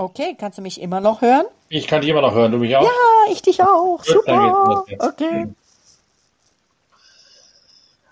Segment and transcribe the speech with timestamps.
[0.00, 1.44] Okay, kannst du mich immer noch hören?
[1.68, 2.84] Ich kann dich immer noch hören, du mich auch?
[2.84, 4.02] Ja, ich dich auch.
[4.02, 4.82] Super.
[4.98, 5.48] Okay.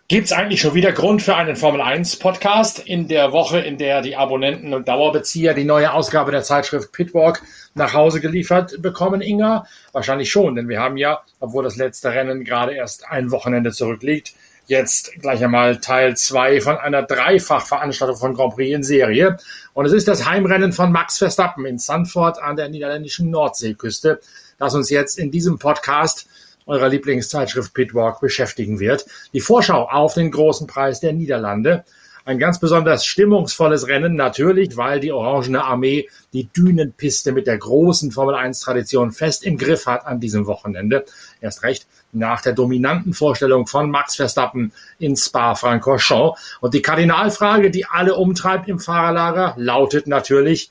[0.06, 3.79] Gibt es eigentlich schon wieder Grund für einen Formel 1 Podcast in der Woche, in
[3.79, 7.41] der die Abonnenten und Dauerbezieher die neue Ausgabe der Zeitschrift Pitwalk
[7.73, 9.66] nach Hause geliefert bekommen, Inga?
[9.93, 14.34] Wahrscheinlich schon, denn wir haben ja, obwohl das letzte Rennen gerade erst ein Wochenende zurückliegt,
[14.69, 19.39] jetzt gleich einmal Teil 2 von einer Dreifachveranstaltung von Grand Prix in Serie.
[19.73, 24.21] Und es ist das Heimrennen von Max Verstappen in Sanford an der niederländischen Nordseeküste,
[24.59, 26.27] das uns jetzt in diesem Podcast
[26.67, 29.07] eurer Lieblingszeitschrift Pitwalk beschäftigen wird.
[29.33, 31.85] Die Vorschau auf den großen Preis der Niederlande.
[32.27, 38.13] Ein ganz besonders stimmungsvolles Rennen, natürlich, weil die Orangene Armee die Dünenpiste mit der großen
[38.13, 41.07] Formel 1 Tradition fest im Griff hat an diesem Wochenende.
[41.41, 46.59] Erst recht nach der dominanten Vorstellung von Max Verstappen in Spa-Francorchamps.
[46.60, 50.70] Und die Kardinalfrage, die alle umtreibt im Fahrerlager, lautet natürlich,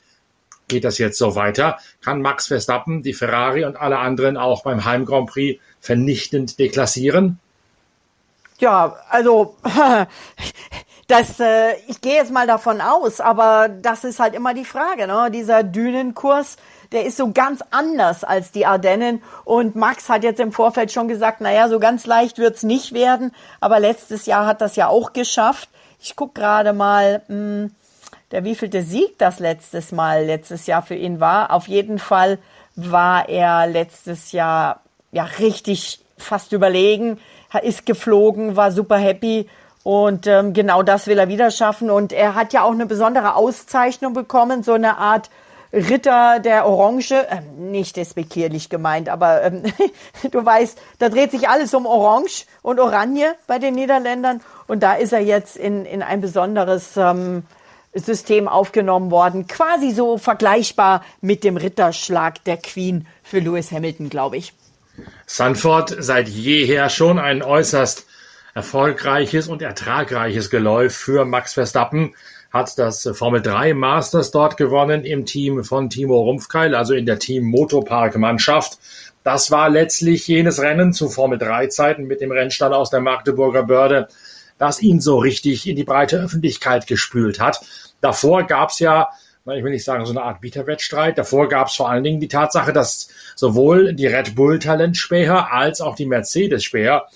[0.68, 1.78] geht das jetzt so weiter?
[2.02, 7.38] Kann Max Verstappen, die Ferrari und alle anderen auch beim Heim Grand Prix vernichtend deklassieren?
[8.58, 9.56] Ja, also
[11.06, 15.06] das, äh, ich gehe jetzt mal davon aus, aber das ist halt immer die Frage,
[15.06, 15.30] ne?
[15.32, 16.56] Dieser Dünenkurs,
[16.92, 19.22] der ist so ganz anders als die Ardennen.
[19.44, 23.32] Und Max hat jetzt im Vorfeld schon gesagt, naja, so ganz leicht wird's nicht werden.
[23.60, 25.68] Aber letztes Jahr hat das ja auch geschafft.
[26.00, 27.74] Ich guck gerade mal, mh, hm,
[28.30, 31.52] der wievielte Sieg das letztes Mal, letztes Jahr für ihn war.
[31.52, 32.38] Auf jeden Fall
[32.76, 34.80] war er letztes Jahr
[35.12, 37.18] ja richtig fast überlegen,
[37.62, 39.48] ist geflogen, war super happy
[39.82, 41.90] und ähm, genau das will er wieder schaffen.
[41.90, 45.30] Und er hat ja auch eine besondere Auszeichnung bekommen, so eine Art
[45.72, 49.62] Ritter der Orange, äh, nicht despektierlich gemeint, aber ähm,
[50.30, 54.40] du weißt, da dreht sich alles um Orange und Oranje bei den Niederländern.
[54.66, 57.44] Und da ist er jetzt in, in ein besonderes ähm,
[57.94, 64.36] System aufgenommen worden, quasi so vergleichbar mit dem Ritterschlag der Queen für Lewis Hamilton, glaube
[64.36, 64.52] ich.
[65.26, 68.06] Sanford seit jeher schon ein äußerst
[68.54, 72.14] erfolgreiches und ertragreiches Geläuf für Max Verstappen,
[72.50, 77.18] hat das Formel 3 Masters dort gewonnen im Team von Timo Rumpfkeil, also in der
[77.18, 78.78] Team Motopark Mannschaft.
[79.22, 83.64] Das war letztlich jenes Rennen zu Formel 3 Zeiten mit dem Rennstall aus der Magdeburger
[83.64, 84.08] Börde,
[84.58, 87.60] das ihn so richtig in die breite Öffentlichkeit gespült hat.
[88.00, 89.10] Davor gab's ja
[89.56, 91.16] ich will nicht sagen, so eine Art Bieterwettstreit.
[91.16, 95.80] Davor gab es vor allen Dingen die Tatsache, dass sowohl die Red Bull Talentspäher als
[95.80, 97.06] auch die Mercedes Späher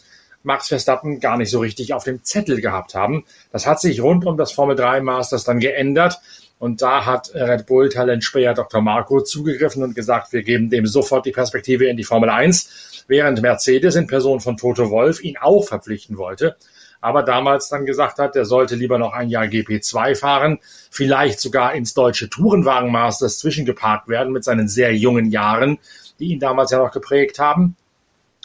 [0.43, 3.25] Max Verstappen gar nicht so richtig auf dem Zettel gehabt haben.
[3.51, 6.21] Das hat sich rund um das Formel 3 Masters dann geändert.
[6.59, 8.81] Und da hat Red Bull Talentspäher Dr.
[8.81, 13.43] Marco zugegriffen und gesagt, wir geben dem sofort die Perspektive in die Formel 1, während
[13.43, 16.57] Mercedes in Person von Toto Wolf ihn auch verpflichten wollte
[17.03, 20.61] aber damals dann gesagt hat, er sollte lieber noch ein Jahr GP2 fahren,
[20.91, 25.79] vielleicht sogar ins deutsche Tourenwagenmasters zwischengeparkt werden mit seinen sehr jungen Jahren,
[26.21, 27.77] die ihn damals ja noch geprägt haben.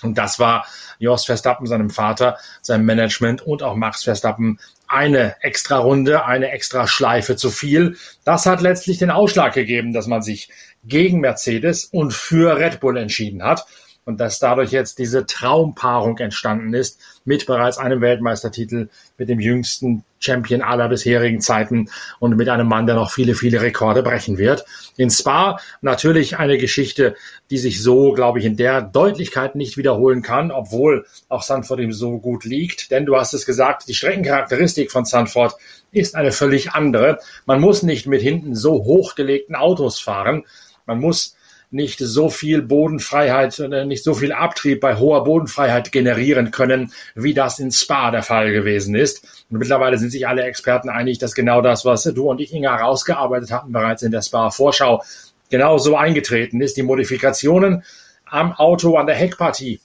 [0.04, 0.66] Und das war
[1.00, 6.88] Jos Verstappen, seinem Vater, seinem Management und auch Max Verstappen eine extra Runde, eine extra
[6.88, 7.98] Schleife zu viel.
[8.24, 10.50] Das hat letztlich den Ausschlag gegeben, dass man sich
[10.84, 13.66] gegen Mercedes und für Red Bull entschieden hat
[14.08, 18.88] und dass dadurch jetzt diese Traumpaarung entstanden ist mit bereits einem Weltmeistertitel,
[19.18, 23.62] mit dem jüngsten Champion aller bisherigen Zeiten und mit einem Mann, der noch viele, viele
[23.62, 24.64] Rekorde brechen wird.
[24.96, 27.16] In Spa natürlich eine Geschichte,
[27.50, 31.92] die sich so, glaube ich, in der Deutlichkeit nicht wiederholen kann, obwohl auch Sanford ihm
[31.92, 32.92] so gut liegt.
[32.92, 35.54] Denn du hast es gesagt, die Streckencharakteristik von Sanford
[35.92, 37.20] ist eine völlig andere.
[37.46, 40.46] Man muss nicht mit hinten so hochgelegten Autos fahren.
[40.86, 41.37] Man muss
[41.70, 47.34] nicht so viel Bodenfreiheit, äh, nicht so viel Abtrieb bei hoher Bodenfreiheit generieren können, wie
[47.34, 49.46] das in Spa der Fall gewesen ist.
[49.50, 52.78] Und mittlerweile sind sich alle Experten einig, dass genau das, was du und ich, Inga,
[52.78, 55.04] herausgearbeitet hatten bereits in der Spa-Vorschau,
[55.50, 56.78] genau so eingetreten ist.
[56.78, 57.84] Die Modifikationen
[58.26, 59.80] am Auto, an der Heckpartie,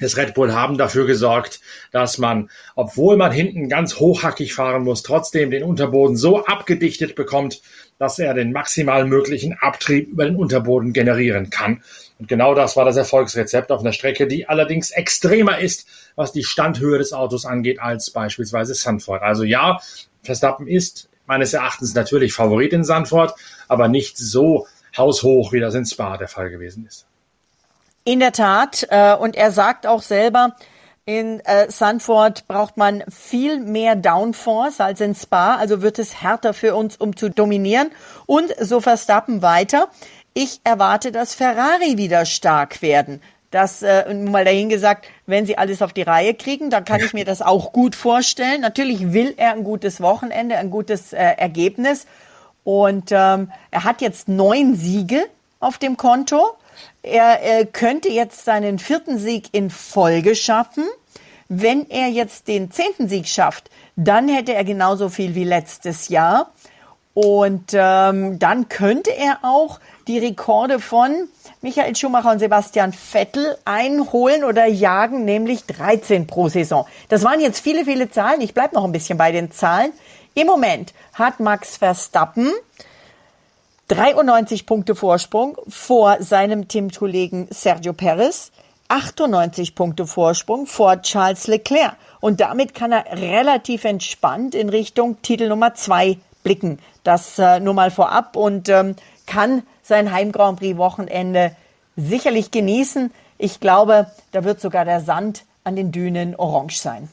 [0.00, 1.60] des Red Bull haben dafür gesorgt,
[1.92, 7.60] dass man, obwohl man hinten ganz hochhackig fahren muss, trotzdem den Unterboden so abgedichtet bekommt,
[7.98, 11.82] dass er den maximal möglichen Abtrieb über den Unterboden generieren kann.
[12.18, 16.44] Und genau das war das Erfolgsrezept auf einer Strecke, die allerdings extremer ist, was die
[16.44, 19.22] Standhöhe des Autos angeht, als beispielsweise Sandford.
[19.22, 19.80] Also ja,
[20.22, 23.34] Verstappen ist meines Erachtens natürlich Favorit in Sandford,
[23.66, 24.66] aber nicht so
[24.96, 27.07] haushoch, wie das in Spa der Fall gewesen ist.
[28.08, 28.86] In der Tat.
[28.88, 30.56] Äh, und er sagt auch selber,
[31.04, 36.54] in äh, Sanford braucht man viel mehr Downforce als in Spa, also wird es härter
[36.54, 37.90] für uns, um zu dominieren.
[38.24, 39.88] Und so Verstappen weiter.
[40.32, 43.20] Ich erwarte, dass Ferrari wieder stark werden.
[43.50, 47.12] Das äh, mal dahin gesagt, wenn sie alles auf die Reihe kriegen, dann kann ich
[47.12, 48.62] mir das auch gut vorstellen.
[48.62, 52.06] Natürlich will er ein gutes Wochenende, ein gutes äh, Ergebnis.
[52.64, 55.26] Und ähm, er hat jetzt neun Siege
[55.60, 56.56] auf dem Konto.
[57.02, 60.84] Er, er könnte jetzt seinen vierten Sieg in Folge schaffen.
[61.48, 66.52] Wenn er jetzt den zehnten Sieg schafft, dann hätte er genauso viel wie letztes Jahr.
[67.14, 71.28] Und ähm, dann könnte er auch die Rekorde von
[71.62, 76.86] Michael Schumacher und Sebastian Vettel einholen oder jagen, nämlich 13 pro Saison.
[77.08, 78.40] Das waren jetzt viele, viele Zahlen.
[78.40, 79.92] Ich bleibe noch ein bisschen bei den Zahlen.
[80.34, 82.52] Im Moment hat Max Verstappen
[83.88, 88.52] 93 Punkte Vorsprung vor seinem Teamkollegen Sergio Perez,
[88.88, 91.96] 98 Punkte Vorsprung vor Charles Leclerc.
[92.20, 96.80] Und damit kann er relativ entspannt in Richtung Titel Nummer zwei blicken.
[97.02, 98.94] Das äh, nur mal vorab und ähm,
[99.26, 101.56] kann sein Heim Grand Prix Wochenende
[101.96, 103.10] sicherlich genießen.
[103.38, 107.08] Ich glaube, da wird sogar der Sand an den Dünen orange sein.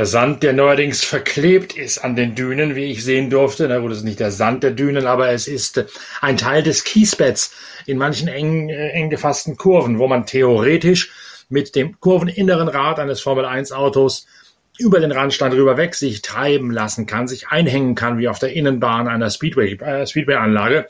[0.00, 3.68] Der Sand, der neuerdings verklebt ist an den Dünen, wie ich sehen durfte.
[3.68, 5.84] Na gut, es ist nicht der Sand der Dünen, aber es ist
[6.22, 7.54] ein Teil des Kiesbetts
[7.84, 11.10] in manchen eng, äh, eng gefassten Kurven, wo man theoretisch
[11.50, 14.26] mit dem kurveninneren Rad eines Formel-1-Autos
[14.78, 18.54] über den Randstand rüber weg sich treiben lassen kann, sich einhängen kann wie auf der
[18.54, 20.86] Innenbahn einer Speedway, äh, Speedway-Anlage.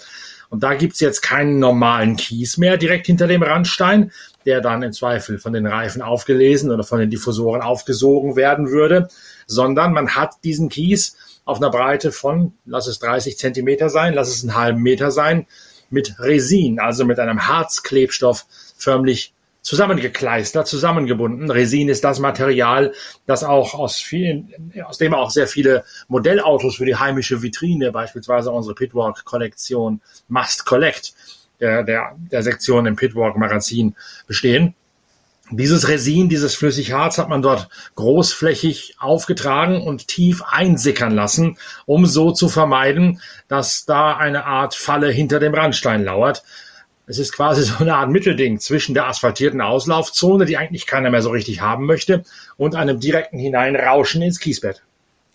[0.50, 4.10] Und da gibt's jetzt keinen normalen Kies mehr direkt hinter dem Randstein,
[4.44, 9.08] der dann im Zweifel von den Reifen aufgelesen oder von den Diffusoren aufgesogen werden würde,
[9.46, 14.28] sondern man hat diesen Kies auf einer Breite von, lass es 30 Zentimeter sein, lass
[14.28, 15.46] es einen halben Meter sein,
[15.88, 19.32] mit Resin, also mit einem Harzklebstoff förmlich
[19.62, 21.50] zusammengekleistert, zusammengebunden.
[21.50, 22.92] Resin ist das Material,
[23.26, 28.50] das auch aus vielen, aus dem auch sehr viele Modellautos für die heimische Vitrine, beispielsweise
[28.50, 31.14] unsere Pitwalk-Kollektion Must Collect,
[31.60, 33.94] der, der, der Sektion im Pitwalk-Magazin
[34.26, 34.74] bestehen.
[35.52, 42.30] Dieses Resin, dieses Flüssigharz hat man dort großflächig aufgetragen und tief einsickern lassen, um so
[42.30, 46.44] zu vermeiden, dass da eine Art Falle hinter dem Randstein lauert.
[47.10, 51.22] Es ist quasi so eine Art Mittelding zwischen der asphaltierten Auslaufzone, die eigentlich keiner mehr
[51.22, 52.22] so richtig haben möchte,
[52.56, 54.82] und einem direkten Hineinrauschen ins Kiesbett.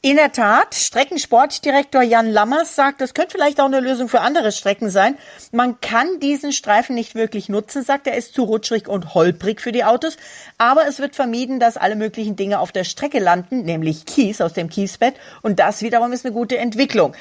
[0.02, 4.52] In der Tat, Streckensportdirektor Jan Lammers sagt, das könnte vielleicht auch eine Lösung für andere
[4.52, 5.18] Strecken sein.
[5.52, 9.72] Man kann diesen Streifen nicht wirklich nutzen, sagt er, ist zu rutschig und holprig für
[9.72, 10.18] die Autos.
[10.60, 14.54] Aber es wird vermieden, dass alle möglichen Dinge auf der Strecke landen, nämlich Kies aus
[14.54, 15.16] dem Kiesbett.
[15.42, 17.16] Und das wiederum ist eine gute Entwicklung.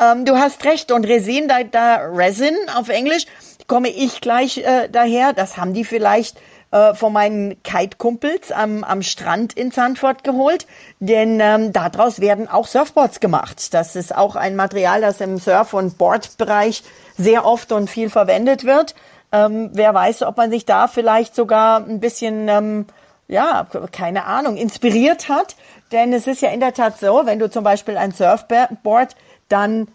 [0.00, 0.92] Ähm, du hast recht.
[0.92, 3.26] Und Resin, da, da Resin auf Englisch,
[3.70, 5.32] komme ich gleich äh, daher.
[5.32, 6.36] Das haben die vielleicht
[6.72, 10.66] äh, von meinen Kite-Kumpels am, am Strand in Zandvoort geholt,
[10.98, 13.72] denn ähm, daraus werden auch Surfboards gemacht.
[13.72, 16.82] Das ist auch ein Material, das im Surf- und Boardbereich
[17.16, 18.96] sehr oft und viel verwendet wird.
[19.30, 22.86] Ähm, wer weiß, ob man sich da vielleicht sogar ein bisschen, ähm,
[23.28, 25.54] ja, keine Ahnung, inspiriert hat.
[25.92, 29.14] Denn es ist ja in der Tat so, wenn du zum Beispiel ein Surfboard
[29.48, 29.86] dann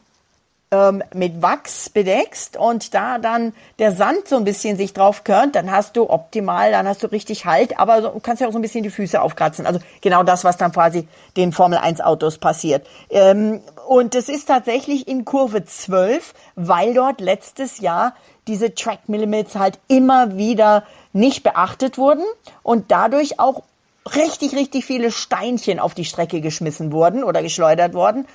[0.75, 5.55] ähm, mit Wachs bedeckst und da dann der Sand so ein bisschen sich drauf körnt,
[5.55, 8.59] dann hast du optimal, dann hast du richtig Halt, aber du kannst ja auch so
[8.59, 9.65] ein bisschen die Füße aufkratzen.
[9.65, 11.07] Also genau das, was dann quasi
[11.37, 12.85] den Formel 1 Autos passiert.
[13.09, 18.15] Ähm, und es ist tatsächlich in Kurve 12, weil dort letztes Jahr
[18.47, 20.83] diese Track Limits halt immer wieder
[21.13, 22.23] nicht beachtet wurden
[22.63, 23.63] und dadurch auch
[24.15, 28.27] richtig, richtig viele Steinchen auf die Strecke geschmissen wurden oder geschleudert wurden.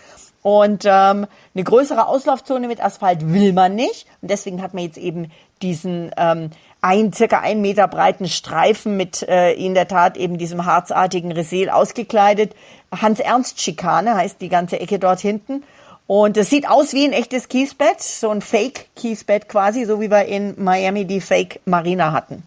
[0.43, 4.07] Und ähm, eine größere Auslaufzone mit Asphalt will man nicht.
[4.23, 5.31] Und deswegen hat man jetzt eben
[5.61, 10.65] diesen ähm, ein, circa ein Meter breiten Streifen mit äh, in der Tat eben diesem
[10.65, 12.55] harzartigen Resel ausgekleidet.
[12.91, 15.63] Hans-Ernst-Schikane heißt die ganze Ecke dort hinten.
[16.07, 20.25] Und es sieht aus wie ein echtes Kiesbett, so ein Fake-Kiesbett quasi, so wie wir
[20.25, 22.43] in Miami die Fake-Marina hatten.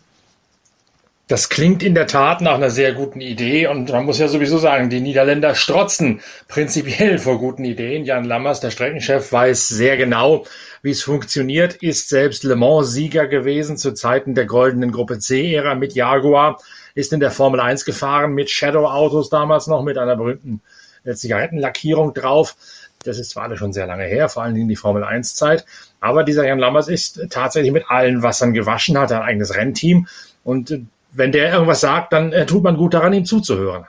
[1.27, 4.57] Das klingt in der Tat nach einer sehr guten Idee und man muss ja sowieso
[4.57, 8.03] sagen, die Niederländer strotzen prinzipiell vor guten Ideen.
[8.03, 10.45] Jan Lammers, der Streckenchef, weiß sehr genau,
[10.81, 15.93] wie es funktioniert, ist selbst Le Mans-Sieger gewesen zu Zeiten der goldenen Gruppe C-Ära mit
[15.93, 16.59] Jaguar,
[16.93, 20.61] ist in der Formel 1 gefahren mit Shadow-Autos damals noch, mit einer berühmten
[21.05, 22.57] äh, Zigarettenlackierung drauf.
[23.05, 25.65] Das ist zwar alles schon sehr lange her, vor allen Dingen die Formel 1 Zeit,
[26.01, 30.07] aber dieser Jan Lammers ist tatsächlich mit allen Wassern gewaschen, hat ein eigenes Rennteam
[30.43, 30.81] und äh,
[31.13, 33.87] wenn der irgendwas sagt, dann äh, tut man gut daran, ihm zuzuhören.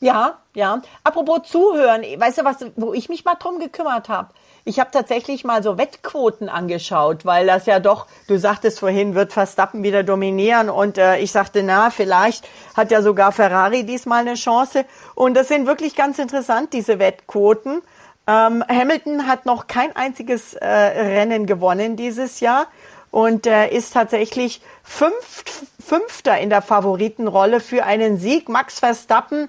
[0.00, 0.82] Ja, ja.
[1.04, 4.30] Apropos zuhören, weißt du was, wo ich mich mal drum gekümmert habe?
[4.64, 9.32] Ich habe tatsächlich mal so Wettquoten angeschaut, weil das ja doch, du sagtest vorhin, wird
[9.32, 14.34] Verstappen wieder dominieren und äh, ich sagte, na, vielleicht hat ja sogar Ferrari diesmal eine
[14.34, 14.84] Chance.
[15.14, 17.82] Und das sind wirklich ganz interessant, diese Wettquoten.
[18.26, 22.66] Ähm, Hamilton hat noch kein einziges äh, Rennen gewonnen dieses Jahr
[23.12, 25.52] und äh, ist tatsächlich fünft,
[25.84, 28.48] Fünfter in der Favoritenrolle für einen Sieg.
[28.48, 29.48] Max Verstappen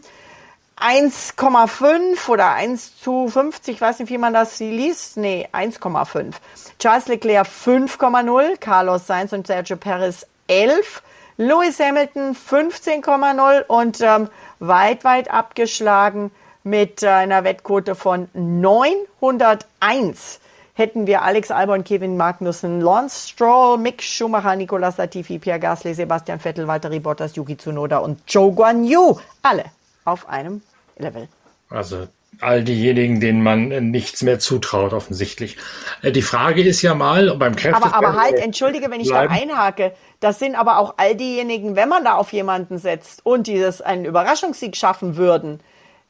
[0.77, 5.15] 1,5 oder 1 zu 50, ich weiß nicht, wie man das liest.
[5.17, 6.33] Nee, 1,5.
[6.77, 11.01] Charles Leclerc 5,0, Carlos Sainz und Sergio Perez 11,
[11.37, 14.27] Lewis Hamilton 15,0 und ähm,
[14.59, 16.31] weit, weit abgeschlagen
[16.63, 20.41] mit einer Wettquote von 901
[20.73, 26.39] hätten wir Alex Albon, Kevin Magnussen, Lance Stroll, Mick Schumacher, Nicolas Latifi, Pierre Gasly, Sebastian
[26.39, 29.17] Vettel, Valtteri Bottas, Yuki Tsunoda und Joe Guan Yu.
[29.43, 29.65] Alle
[30.05, 30.61] auf einem
[30.97, 31.27] Level.
[31.69, 32.07] Also
[32.39, 35.57] all diejenigen, denen man nichts mehr zutraut, offensichtlich.
[36.01, 37.83] Äh, die Frage ist ja mal beim Kräfte.
[37.83, 39.33] Aber, aber halt, entschuldige, wenn ich bleiben.
[39.33, 43.47] da einhake, das sind aber auch all diejenigen, wenn man da auf jemanden setzt und
[43.47, 45.59] dieses einen Überraschungssieg schaffen würden,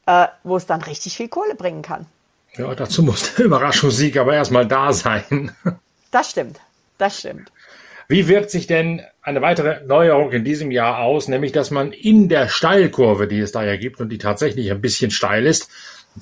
[0.06, 2.06] äh, wo es dann richtig viel Kohle bringen kann.
[2.56, 5.52] Ja, dazu muss der Überraschungssieg aber erstmal da sein.
[6.10, 6.60] Das stimmt,
[6.96, 7.50] das stimmt.
[8.06, 12.28] Wie wirkt sich denn eine weitere Neuerung in diesem Jahr aus, nämlich dass man in
[12.28, 15.70] der Steilkurve, die es da ja gibt und die tatsächlich ein bisschen steil ist,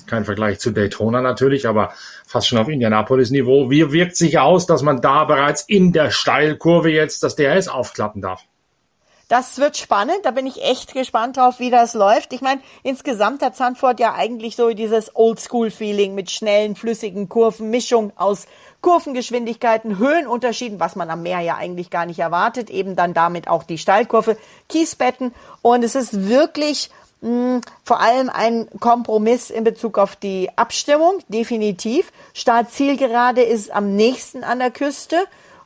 [0.07, 1.93] kein Vergleich zu Daytona natürlich, aber
[2.25, 6.89] fast schon auf Indianapolis-Niveau, wie wirkt sich aus, dass man da bereits in der Steilkurve
[6.89, 8.43] jetzt das DRS aufklappen darf?
[9.29, 12.33] Das wird spannend, da bin ich echt gespannt drauf, wie das läuft.
[12.33, 18.11] Ich meine, insgesamt hat Zandvoort ja eigentlich so dieses Oldschool-Feeling mit schnellen, flüssigen Kurven, Mischung
[18.17, 18.47] aus
[18.81, 23.63] Kurvengeschwindigkeiten, Höhenunterschieden, was man am Meer ja eigentlich gar nicht erwartet, eben dann damit auch
[23.63, 24.37] die Steilkurve,
[24.67, 26.89] Kiesbetten und es ist wirklich
[27.21, 32.11] mh, hm, vor allem ein Kompromiss in Bezug auf die Abstimmung, definitiv.
[32.33, 35.15] Start-Zielgerade ist am nächsten an der Küste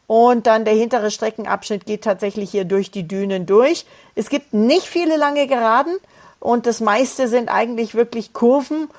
[0.08, 3.86] und dann der hintere Streckenabschnitt geht tatsächlich hier durch die Dünen durch.
[4.16, 5.98] Es gibt nicht viele lange Geraden
[6.40, 8.90] und das meiste sind eigentlich wirklich Kurven.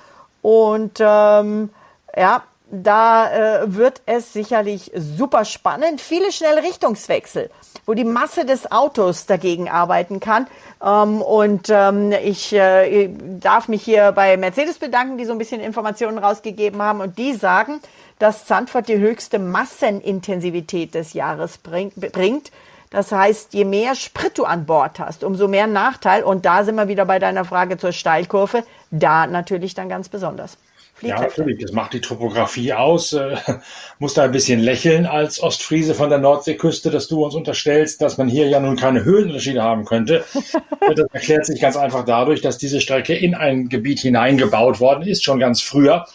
[0.42, 1.70] Und ähm,
[2.16, 6.00] ja, da äh, wird es sicherlich super spannend.
[6.00, 7.50] Viele schnelle Richtungswechsel,
[7.86, 10.46] wo die Masse des Autos dagegen arbeiten kann.
[10.84, 13.08] Ähm, und ähm, ich äh,
[13.40, 17.00] darf mich hier bei Mercedes bedanken, die so ein bisschen Informationen rausgegeben haben.
[17.00, 17.80] Und die sagen,
[18.18, 22.50] dass Zandvoort die höchste Massenintensivität des Jahres bringt.
[22.90, 26.22] Das heißt, je mehr Sprit du an Bord hast, umso mehr Nachteil.
[26.22, 28.64] Und da sind wir wieder bei deiner Frage zur Steilkurve.
[28.90, 30.58] Da natürlich dann ganz besonders.
[31.00, 31.58] Ja, natürlich.
[31.60, 33.12] Das macht die Topografie aus.
[33.12, 33.36] Äh,
[33.98, 38.18] muss da ein bisschen lächeln als Ostfriese von der Nordseeküste, dass du uns unterstellst, dass
[38.18, 40.24] man hier ja nun keine Höhenunterschiede haben könnte.
[40.94, 45.24] das erklärt sich ganz einfach dadurch, dass diese Strecke in ein Gebiet hineingebaut worden ist,
[45.24, 46.06] schon ganz früher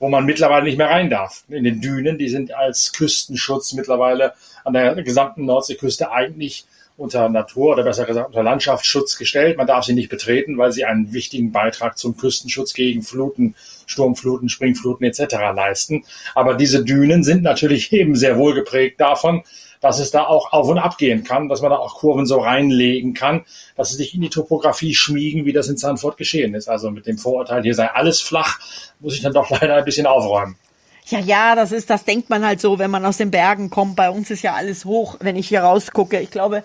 [0.00, 1.44] wo man mittlerweile nicht mehr rein darf.
[1.50, 4.32] In den Dünen, die sind als Küstenschutz mittlerweile
[4.64, 6.64] an der gesamten Nordseeküste eigentlich
[7.00, 9.56] unter Natur oder besser gesagt unter Landschaftsschutz gestellt.
[9.56, 13.54] Man darf sie nicht betreten, weil sie einen wichtigen Beitrag zum Küstenschutz gegen Fluten,
[13.86, 15.36] Sturmfluten, Springfluten etc.
[15.54, 16.04] leisten.
[16.34, 19.42] Aber diese Dünen sind natürlich eben sehr wohl geprägt davon,
[19.80, 22.38] dass es da auch auf und ab gehen kann, dass man da auch Kurven so
[22.38, 26.68] reinlegen kann, dass sie sich in die Topografie schmiegen, wie das in Zandvoort geschehen ist.
[26.68, 28.58] Also mit dem Vorurteil, hier sei alles flach,
[29.00, 30.56] muss ich dann doch leider ein bisschen aufräumen.
[31.06, 33.96] Ja, ja, das ist, das denkt man halt so, wenn man aus den Bergen kommt.
[33.96, 36.20] Bei uns ist ja alles hoch, wenn ich hier rausgucke.
[36.20, 36.62] Ich glaube,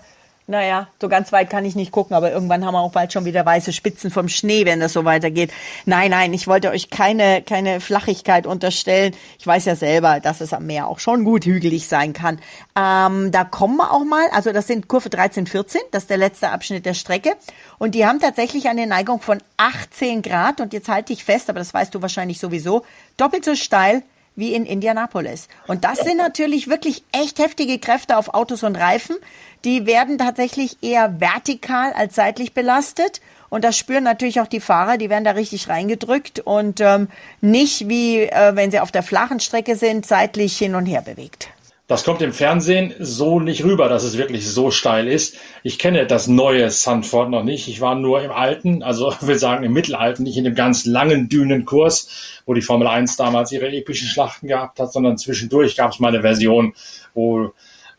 [0.48, 3.24] naja, so ganz weit kann ich nicht gucken, aber irgendwann haben wir auch bald schon
[3.24, 5.52] wieder weiße Spitzen vom Schnee, wenn das so weitergeht.
[5.86, 9.14] Nein, nein, ich wollte euch keine, keine Flachigkeit unterstellen.
[9.40, 12.38] Ich weiß ja selber, dass es am Meer auch schon gut hügelig sein kann.
[12.76, 16.18] Ähm, da kommen wir auch mal, also das sind Kurve 13, 14, das ist der
[16.18, 17.30] letzte Abschnitt der Strecke.
[17.78, 20.60] Und die haben tatsächlich eine Neigung von 18 Grad.
[20.60, 22.84] Und jetzt halte ich fest, aber das weißt du wahrscheinlich sowieso,
[23.16, 24.02] doppelt so steil
[24.36, 25.48] wie in Indianapolis.
[25.66, 29.16] Und das sind natürlich wirklich echt heftige Kräfte auf Autos und Reifen.
[29.64, 33.20] Die werden tatsächlich eher vertikal als seitlich belastet.
[33.48, 37.08] Und das spüren natürlich auch die Fahrer, die werden da richtig reingedrückt und ähm,
[37.40, 41.48] nicht wie äh, wenn sie auf der flachen Strecke sind, seitlich hin und her bewegt.
[41.88, 45.36] Das kommt im Fernsehen so nicht rüber, dass es wirklich so steil ist.
[45.62, 47.68] Ich kenne das neue Sandford noch nicht.
[47.68, 51.28] Ich war nur im alten, also will sagen im mittelalten, nicht in dem ganz langen
[51.28, 56.00] Dünenkurs, wo die Formel 1 damals ihre epischen Schlachten gehabt hat, sondern zwischendurch gab es
[56.00, 56.74] mal eine Version,
[57.14, 57.52] wo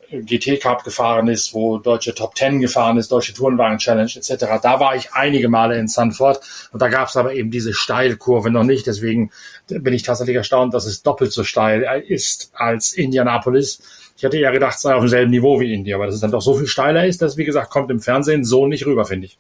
[0.10, 4.46] GT Cup gefahren ist, wo deutsche Top Ten gefahren ist, deutsche Tourenwagen Challenge etc.
[4.62, 6.40] Da war ich einige Male in Sanford
[6.72, 8.88] und da gab es aber eben diese Steilkurve noch nicht.
[8.88, 9.32] Deswegen
[9.68, 13.82] bin ich tatsächlich erstaunt, dass es doppelt so steil ist als Indianapolis.
[14.16, 16.32] Ich hätte ja gedacht, es sei auf demselben Niveau wie India, aber dass es dann
[16.32, 19.28] doch so viel steiler ist, das wie gesagt kommt im Fernsehen so nicht rüber, finde
[19.28, 19.38] ich.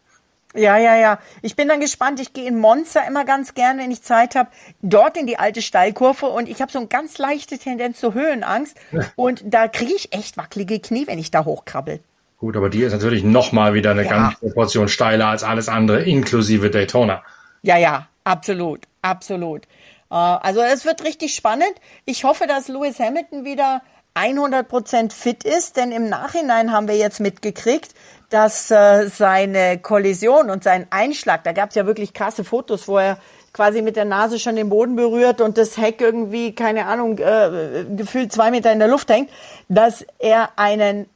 [0.58, 1.20] Ja, ja, ja.
[1.42, 2.20] Ich bin dann gespannt.
[2.20, 4.50] Ich gehe in Monza immer ganz gern, wenn ich Zeit habe,
[4.82, 8.76] dort in die alte Steilkurve und ich habe so eine ganz leichte Tendenz zur Höhenangst
[9.16, 12.00] und da kriege ich echt wackelige Knie, wenn ich da hochkrabbel.
[12.40, 14.10] Gut, aber die ist natürlich nochmal wieder eine ja.
[14.10, 17.24] ganze Portion steiler als alles andere, inklusive Daytona.
[17.64, 19.66] Ja, ja, absolut, absolut.
[20.12, 21.74] Äh, also es wird richtig spannend.
[22.06, 23.82] Ich hoffe, dass Lewis Hamilton wieder
[24.18, 27.94] 100% fit ist, denn im Nachhinein haben wir jetzt mitgekriegt,
[28.30, 32.98] dass äh, seine Kollision und sein Einschlag, da gab es ja wirklich krasse Fotos, wo
[32.98, 33.18] er
[33.54, 37.86] quasi mit der Nase schon den Boden berührt und das Heck irgendwie, keine Ahnung, äh,
[37.96, 39.30] gefühlt zwei Meter in der Luft hängt,
[39.70, 41.08] dass er einen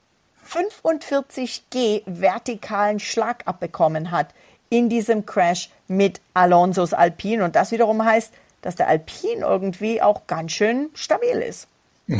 [0.49, 4.27] 45G vertikalen Schlag abbekommen hat
[4.69, 7.43] in diesem Crash mit Alonsos Alpine.
[7.43, 11.67] Und das wiederum heißt, dass der Alpine irgendwie auch ganz schön stabil ist.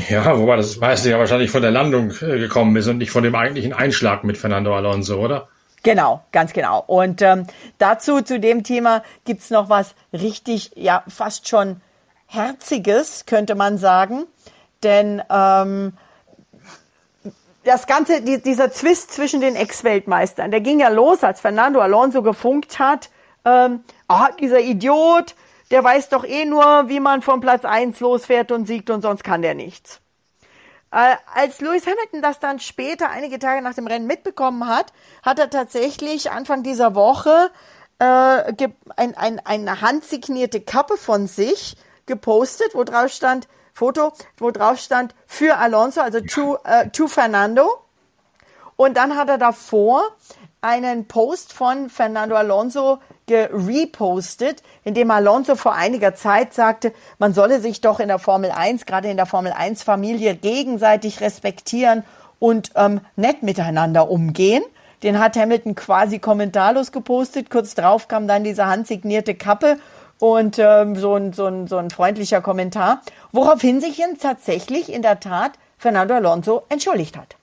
[0.10, 3.24] Ja, wobei das meiste ja wahrscheinlich von der Landung äh, gekommen ist und nicht von
[3.24, 5.50] dem eigentlichen Einschlag mit Fernando Alonso, oder?
[5.84, 6.82] Genau, ganz genau.
[6.88, 7.46] Und ähm,
[7.78, 11.82] dazu, zu dem Thema, gibt's noch was richtig, ja, fast schon
[12.26, 14.24] Herziges, könnte man sagen.
[14.82, 15.92] Denn ähm,
[17.66, 22.22] das Ganze, die, dieser Zwist zwischen den Ex-Weltmeistern, der ging ja los, als Fernando Alonso
[22.22, 23.10] gefunkt hat,
[23.44, 25.36] ähm, ah, dieser Idiot,
[25.72, 29.24] der weiß doch eh nur, wie man vom Platz eins losfährt und siegt und sonst
[29.24, 30.02] kann der nichts.
[30.92, 34.92] Äh, als Lewis Hamilton das dann später, einige Tage nach dem Rennen mitbekommen hat,
[35.24, 37.50] hat er tatsächlich Anfang dieser Woche
[38.00, 38.04] äh,
[38.98, 45.16] ein, ein, eine handsignierte Kappe von sich gepostet, wo drauf stand, Foto, wo drauf stand,
[45.26, 47.70] für Alonso, also to, äh, to Fernando.
[48.76, 50.04] Und dann hat er davor
[50.62, 57.60] einen Post von Fernando Alonso gerepostet, in dem Alonso vor einiger Zeit sagte, man solle
[57.60, 62.04] sich doch in der Formel 1, gerade in der Formel 1 Familie, gegenseitig respektieren
[62.38, 64.64] und ähm, nett miteinander umgehen.
[65.02, 67.50] Den hat Hamilton quasi kommentarlos gepostet.
[67.50, 69.80] Kurz drauf kam dann diese handsignierte Kappe
[70.20, 73.02] und ähm, so, ein, so, ein, so ein freundlicher Kommentar,
[73.32, 77.36] woraufhin sich ihn tatsächlich in der Tat Fernando Alonso entschuldigt hat.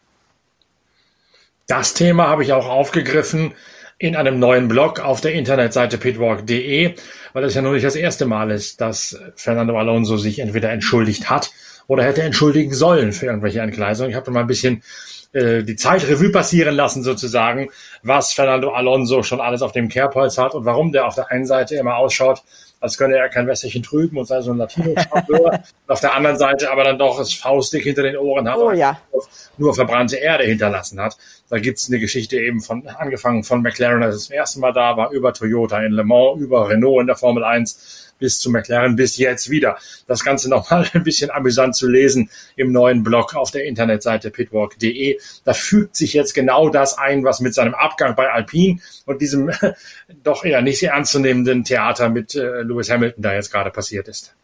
[1.68, 3.52] Das Thema habe ich auch aufgegriffen
[3.98, 6.94] in einem neuen Blog auf der Internetseite pitwalk.de,
[7.34, 11.28] weil es ja nur nicht das erste Mal ist, dass Fernando Alonso sich entweder entschuldigt
[11.28, 11.50] hat
[11.86, 14.10] oder hätte entschuldigen sollen für irgendwelche Entgleisungen.
[14.10, 14.82] Ich habe mal ein bisschen
[15.34, 17.68] äh, die Zeit Revue passieren lassen sozusagen,
[18.02, 21.44] was Fernando Alonso schon alles auf dem Kerbholz hat und warum der auf der einen
[21.44, 22.44] Seite immer ausschaut
[22.80, 24.70] als könne er kein Wässerchen trüben und sei so ein und
[25.88, 29.00] auf der anderen Seite aber dann doch das Faustdick hinter den Ohren hat oh, ja.
[29.56, 31.16] nur verbrannte Erde hinterlassen hat.
[31.48, 34.96] Da gibt's eine Geschichte eben von, angefangen von McLaren, als es das erste Mal da
[34.96, 38.96] war, über Toyota in Le Mans, über Renault in der Formel 1 bis zu McLaren,
[38.96, 39.78] bis jetzt wieder.
[40.06, 45.18] Das Ganze nochmal ein bisschen amüsant zu lesen im neuen Blog auf der Internetseite pitwalk.de.
[45.44, 49.50] Da fügt sich jetzt genau das ein, was mit seinem Abgang bei Alpine und diesem
[50.22, 54.34] doch eher nicht sehr ernstzunehmenden Theater mit äh, Lewis Hamilton da jetzt gerade passiert ist.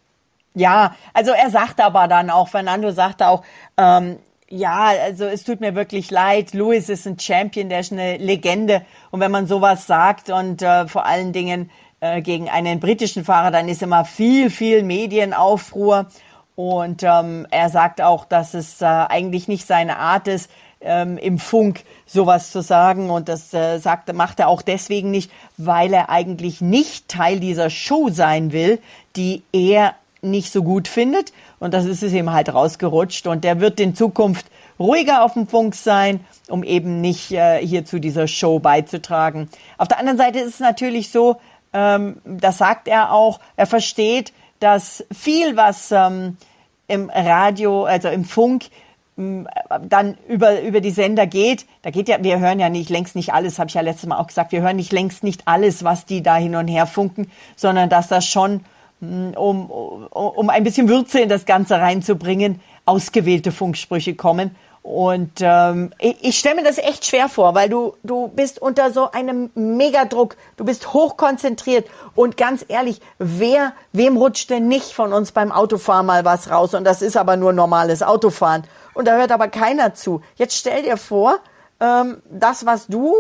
[0.54, 3.44] Ja, also er sagt aber dann auch, Fernando sagte auch,
[3.76, 6.52] ähm, ja, also es tut mir wirklich leid.
[6.54, 8.84] Lewis ist ein Champion, der ist eine Legende.
[9.10, 11.70] Und wenn man sowas sagt und äh, vor allen Dingen
[12.04, 16.06] äh, gegen einen britischen Fahrer, dann ist immer viel, viel Medienaufruhr.
[16.54, 20.50] Und ähm, er sagt auch, dass es äh, eigentlich nicht seine Art ist,
[20.82, 23.08] ähm, im Funk sowas zu sagen.
[23.08, 27.70] Und das äh, sagt, macht er auch deswegen nicht, weil er eigentlich nicht Teil dieser
[27.70, 28.80] Show sein will,
[29.16, 31.32] die er nicht so gut findet.
[31.58, 33.26] Und das ist es ihm halt rausgerutscht.
[33.26, 34.46] Und der wird in Zukunft
[34.78, 39.48] ruhiger auf dem Funk sein, um eben nicht äh, hier zu dieser Show beizutragen.
[39.78, 41.36] Auf der anderen Seite ist es natürlich so,
[41.74, 46.38] ähm, das sagt er auch, er versteht, dass viel, was ähm,
[46.86, 48.70] im Radio, also im Funk,
[49.16, 53.32] dann über, über die Sender geht, da geht ja, wir hören ja nicht längst nicht
[53.32, 56.04] alles, habe ich ja letztes Mal auch gesagt, wir hören nicht längst nicht alles, was
[56.04, 58.64] die da hin und her funken, sondern dass das schon,
[59.00, 64.56] um, um ein bisschen Würze in das Ganze reinzubringen, ausgewählte Funksprüche kommen.
[64.84, 68.90] Und ähm, ich, ich stelle mir das echt schwer vor, weil du, du bist unter
[68.92, 75.14] so einem Megadruck, du bist hochkonzentriert und ganz ehrlich, wer, wem rutscht denn nicht von
[75.14, 76.74] uns beim Autofahren mal was raus?
[76.74, 78.64] Und das ist aber nur normales Autofahren.
[78.92, 80.20] Und da hört aber keiner zu.
[80.36, 81.38] Jetzt stell dir vor,
[81.80, 83.14] ähm, das, was du,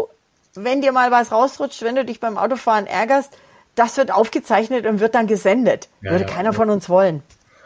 [0.54, 3.32] wenn dir mal was rausrutscht, wenn du dich beim Autofahren ärgerst,
[3.74, 5.88] das wird aufgezeichnet und wird dann gesendet.
[6.02, 6.52] Ja, Würde ja, keiner ja.
[6.52, 7.22] von uns wollen.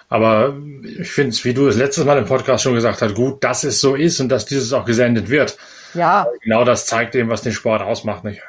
[0.08, 0.56] Aber
[0.98, 3.64] ich finde es, wie du es letztes Mal im Podcast schon gesagt hast, gut, dass
[3.64, 5.58] es so ist und dass dieses auch gesendet wird.
[5.94, 6.26] Ja.
[6.42, 8.40] Genau das zeigt eben, was den Sport ausmacht, nicht?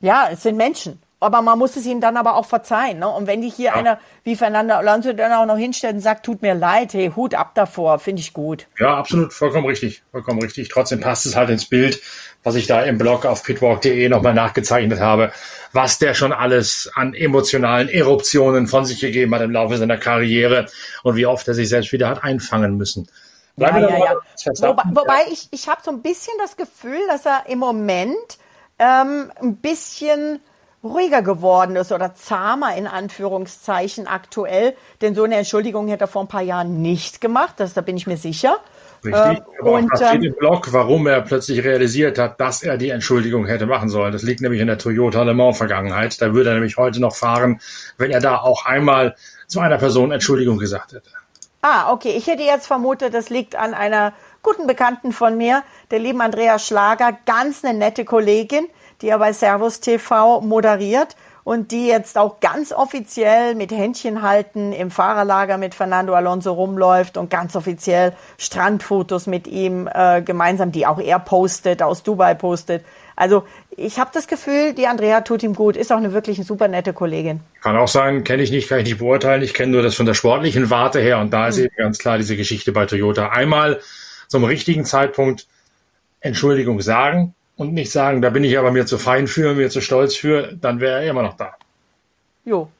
[0.00, 1.00] Ja, es sind Menschen.
[1.20, 3.00] Aber man muss es ihnen dann aber auch verzeihen.
[3.00, 3.08] Ne?
[3.08, 3.74] Und wenn dich hier ja.
[3.74, 7.34] einer wie Fernando Alonso dann auch noch hinstellt und sagt, tut mir leid, hey, Hut
[7.34, 8.66] ab davor, finde ich gut.
[8.78, 10.68] Ja, absolut, vollkommen richtig, vollkommen richtig.
[10.68, 12.00] Trotzdem passt es halt ins Bild,
[12.44, 15.32] was ich da im Blog auf pitwalk.de nochmal nachgezeichnet habe,
[15.72, 20.66] was der schon alles an emotionalen Eruptionen von sich gegeben hat im Laufe seiner Karriere
[21.02, 23.08] und wie oft er sich selbst wieder hat einfangen müssen.
[23.56, 24.14] Ja, ja, ja.
[24.60, 28.38] Wobei, wobei ich, ich habe so ein bisschen das Gefühl, dass er im Moment
[28.78, 30.40] ähm, ein bisschen
[30.82, 34.74] ruhiger geworden ist oder zahmer in Anführungszeichen aktuell.
[35.00, 37.96] Denn so eine Entschuldigung hätte er vor ein paar Jahren nicht gemacht, das, da bin
[37.96, 38.58] ich mir sicher.
[39.04, 42.76] Richtig, ähm, aber und, auch steht im Blog, warum er plötzlich realisiert hat, dass er
[42.76, 44.12] die Entschuldigung hätte machen sollen.
[44.12, 46.20] Das liegt nämlich in der Toyota Le Mans Vergangenheit.
[46.20, 47.60] Da würde er nämlich heute noch fahren,
[47.96, 49.14] wenn er da auch einmal
[49.46, 51.10] zu einer Person Entschuldigung gesagt hätte.
[51.62, 52.14] Ah, okay.
[52.16, 54.12] Ich hätte jetzt vermutet, das liegt an einer
[54.42, 58.66] guten Bekannten von mir, der lieben Andrea Schlager, ganz eine nette Kollegin,
[59.02, 61.16] die er bei Servus TV moderiert
[61.48, 67.16] und die jetzt auch ganz offiziell mit Händchen halten im Fahrerlager mit Fernando Alonso rumläuft
[67.16, 72.84] und ganz offiziell Strandfotos mit ihm äh, gemeinsam, die auch er postet, aus Dubai postet.
[73.16, 76.68] Also ich habe das Gefühl, die Andrea tut ihm gut, ist auch eine wirklich super
[76.68, 77.40] nette Kollegin.
[77.62, 79.40] Kann auch sein, kenne ich nicht, kann ich nicht beurteilen.
[79.40, 81.64] Ich kenne nur das von der sportlichen Warte her und da ist hm.
[81.64, 83.30] eben ganz klar diese Geschichte bei Toyota.
[83.30, 83.80] Einmal
[84.26, 85.46] zum richtigen Zeitpunkt
[86.20, 89.82] Entschuldigung sagen, und nicht sagen, da bin ich aber mir zu fein für, mir zu
[89.82, 91.54] stolz für, dann wäre er immer noch da.
[92.44, 92.70] Jo,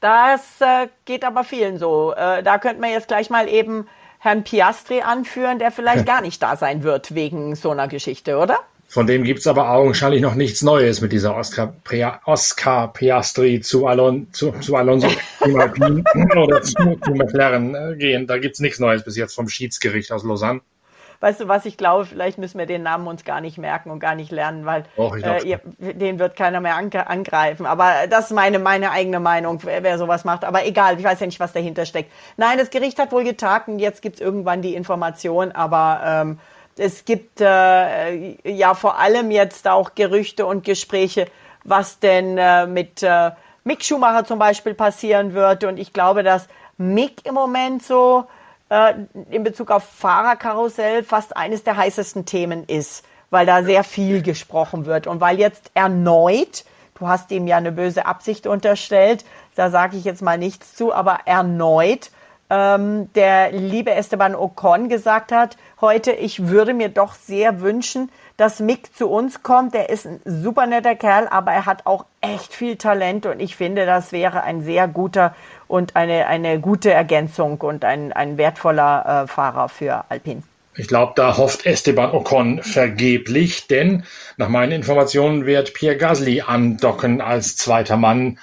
[0.00, 2.14] das äh, geht aber vielen so.
[2.14, 3.88] Äh, da könnte man jetzt gleich mal eben
[4.20, 8.58] Herrn Piastri anführen, der vielleicht gar nicht da sein wird wegen so einer Geschichte, oder?
[8.86, 11.74] Von dem gibt es aber augenscheinlich noch nichts Neues mit dieser Oscar,
[12.24, 15.08] Oscar Piastri zu, Alon, zu, zu Alonso
[15.40, 18.26] oder zu, zu McLaren äh, gehen.
[18.26, 20.60] Da gibt es nichts Neues bis jetzt vom Schiedsgericht aus Lausanne
[21.20, 23.98] weißt du was, ich glaube, vielleicht müssen wir den Namen uns gar nicht merken und
[23.98, 27.66] gar nicht lernen, weil Och, äh, ihr, den wird keiner mehr angreifen.
[27.66, 30.44] Aber das ist meine, meine eigene Meinung, wer, wer, sowas macht.
[30.44, 32.12] Aber egal, ich weiß ja nicht, was dahinter steckt.
[32.36, 36.38] Nein, das Gericht hat wohl getagt und jetzt gibt's irgendwann die Information, aber ähm,
[36.76, 41.26] es gibt äh, ja vor allem jetzt auch Gerüchte und Gespräche,
[41.64, 43.32] was denn äh, mit äh,
[43.64, 45.64] Mick Schumacher zum Beispiel passieren wird.
[45.64, 48.26] Und ich glaube, dass Mick im Moment so
[48.68, 48.94] äh,
[49.30, 54.86] in Bezug auf Fahrerkarussell fast eines der heißesten Themen ist, weil da sehr viel gesprochen
[54.86, 56.64] wird und weil jetzt erneut,
[56.98, 60.92] du hast ihm ja eine böse Absicht unterstellt, da sage ich jetzt mal nichts zu,
[60.92, 62.10] aber erneut
[62.50, 68.60] ähm, der liebe Esteban Ocon gesagt hat, heute, ich würde mir doch sehr wünschen, dass
[68.60, 69.74] Mick zu uns kommt.
[69.74, 73.56] Der ist ein super netter Kerl, aber er hat auch echt viel Talent und ich
[73.56, 75.34] finde, das wäre ein sehr guter
[75.68, 80.42] und eine, eine gute Ergänzung und ein, ein wertvoller äh, Fahrer für Alpine.
[80.78, 84.04] Ich glaube, da hofft Esteban Ocon vergeblich, denn
[84.36, 88.38] nach meinen Informationen wird Pierre Gasly andocken als zweiter Mann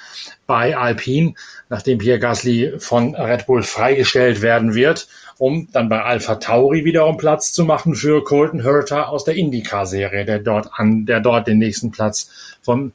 [0.46, 1.36] bei Alpine,
[1.70, 5.08] nachdem Pierre Gasly von Red Bull freigestellt werden wird,
[5.38, 10.26] um dann bei Alpha Tauri wiederum Platz zu machen für Colton Herta aus der IndyCar-Serie,
[10.26, 12.92] der dort an, der dort den nächsten Platz von,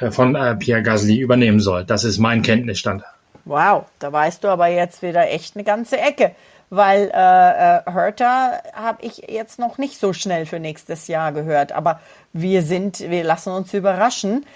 [0.00, 1.84] äh, von äh, Pierre Gasly übernehmen soll.
[1.86, 3.04] Das ist mein Kenntnisstand.
[3.44, 6.34] Wow, da weißt du aber jetzt wieder echt eine ganze Ecke,
[6.68, 11.72] weil äh, äh, Hertha habe ich jetzt noch nicht so schnell für nächstes Jahr gehört.
[11.72, 12.00] Aber
[12.32, 14.46] wir sind, wir lassen uns überraschen.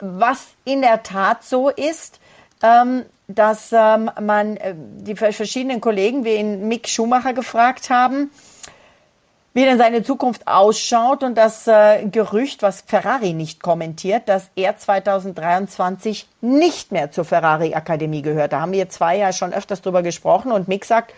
[0.00, 2.20] Was in der Tat so ist,
[2.62, 8.30] ähm, dass ähm, man äh, die verschiedenen Kollegen, wie ihn Mick Schumacher gefragt haben,
[9.52, 14.76] wie denn seine Zukunft ausschaut und das äh, Gerücht, was Ferrari nicht kommentiert, dass er
[14.76, 18.52] 2023 nicht mehr zur Ferrari Akademie gehört.
[18.52, 21.12] Da haben wir zwei ja schon öfters drüber gesprochen und Mick sagt,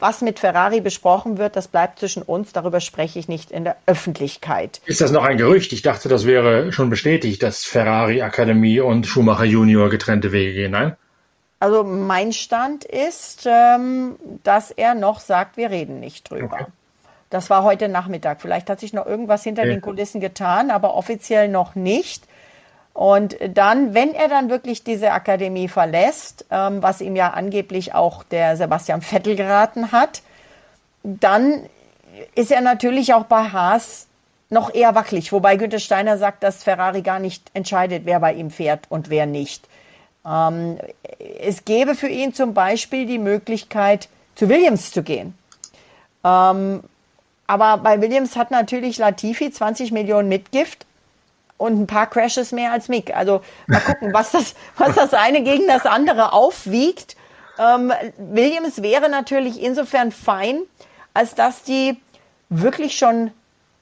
[0.00, 3.76] was mit Ferrari besprochen wird, das bleibt zwischen uns, darüber spreche ich nicht in der
[3.86, 4.80] Öffentlichkeit.
[4.86, 5.72] Ist das noch ein Gerücht?
[5.72, 10.72] Ich dachte, das wäre schon bestätigt, dass Ferrari Akademie und Schumacher Junior getrennte Wege gehen,
[10.72, 10.96] nein?
[11.60, 16.56] Also mein Stand ist, ähm, dass er noch sagt, wir reden nicht drüber.
[16.60, 16.66] Okay.
[17.34, 18.40] Das war heute Nachmittag.
[18.40, 19.72] Vielleicht hat sich noch irgendwas hinter ja.
[19.72, 22.28] den Kulissen getan, aber offiziell noch nicht.
[22.92, 28.22] Und dann, wenn er dann wirklich diese Akademie verlässt, ähm, was ihm ja angeblich auch
[28.22, 30.22] der Sebastian Vettel geraten hat,
[31.02, 31.66] dann
[32.36, 34.06] ist er natürlich auch bei Haas
[34.48, 35.32] noch eher wackelig.
[35.32, 39.26] Wobei Günther Steiner sagt, dass Ferrari gar nicht entscheidet, wer bei ihm fährt und wer
[39.26, 39.66] nicht.
[40.24, 40.78] Ähm,
[41.40, 45.36] es gäbe für ihn zum Beispiel die Möglichkeit, zu Williams zu gehen.
[46.22, 46.84] Ähm,
[47.46, 50.86] aber bei Williams hat natürlich Latifi 20 Millionen Mitgift
[51.58, 53.14] und ein paar Crashes mehr als Mick.
[53.14, 57.16] Also mal gucken, was das, was das eine gegen das andere aufwiegt.
[57.58, 60.60] Ähm, Williams wäre natürlich insofern fein,
[61.12, 62.00] als dass die
[62.48, 63.30] wirklich schon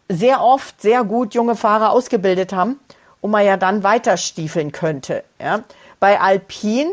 [0.09, 2.79] sehr oft sehr gut junge Fahrer ausgebildet haben
[3.21, 5.25] und man ja dann weiter stiefeln könnte.
[5.41, 5.61] Ja.
[6.01, 6.91] Bei Alpine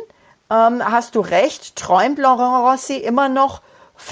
[0.49, 3.61] ähm, hast du recht, träumt Laurent Rossi immer noch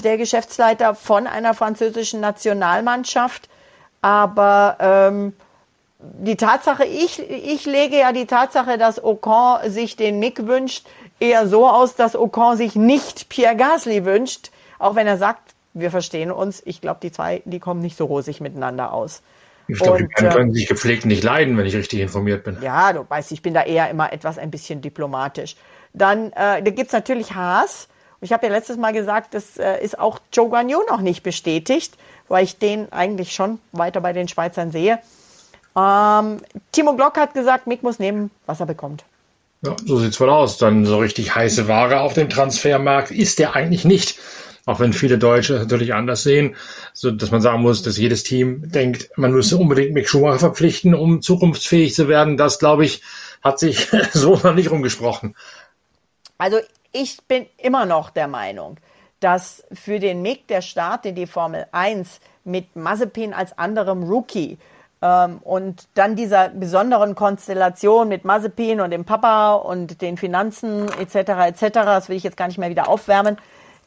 [0.04, 3.50] der Geschäftsleiter von einer französischen Nationalmannschaft.
[4.02, 5.34] Aber ähm,
[6.00, 10.86] die Tatsache, ich, ich lege ja die Tatsache, dass Ocon sich den Mick wünscht,
[11.19, 15.91] eher so aus, dass Ocon sich nicht Pierre Gasly wünscht, auch wenn er sagt, wir
[15.91, 16.62] verstehen uns.
[16.65, 19.21] Ich glaube, die zwei, die kommen nicht so rosig miteinander aus.
[19.67, 22.58] Ich glaube, die beiden können sich gepflegt nicht leiden, wenn ich richtig informiert bin.
[22.62, 25.56] Ja, du weißt, ich bin da eher immer etwas ein bisschen diplomatisch.
[25.93, 27.88] Dann äh, da gibt's natürlich Haas.
[28.21, 31.93] Ich habe ja letztes Mal gesagt, das äh, ist auch Joe Guanyu noch nicht bestätigt,
[32.27, 34.99] weil ich den eigentlich schon weiter bei den Schweizern sehe.
[35.75, 39.03] Ähm, Timo Glock hat gesagt, Mick muss nehmen, was er bekommt.
[39.62, 40.58] Ja, so sieht's wohl aus.
[40.58, 44.19] Dann so richtig heiße Ware auf dem Transfermarkt ist der eigentlich nicht.
[44.65, 46.56] Auch wenn viele Deutsche natürlich anders sehen,
[46.93, 50.93] so dass man sagen muss, dass jedes Team denkt, man müsse unbedingt Mick Schumacher verpflichten,
[50.93, 52.36] um zukunftsfähig zu werden.
[52.36, 53.01] Das, glaube ich,
[53.41, 55.36] hat sich so noch nicht rumgesprochen.
[56.38, 56.58] Also
[56.99, 58.77] ich bin immer noch der Meinung,
[59.19, 64.57] dass für den Mick der Start in die Formel 1 mit Mazepin als anderem Rookie
[65.03, 71.15] ähm, und dann dieser besonderen Konstellation mit Mazepin und dem Papa und den Finanzen etc.
[71.49, 73.38] etc., das will ich jetzt gar nicht mehr wieder aufwärmen,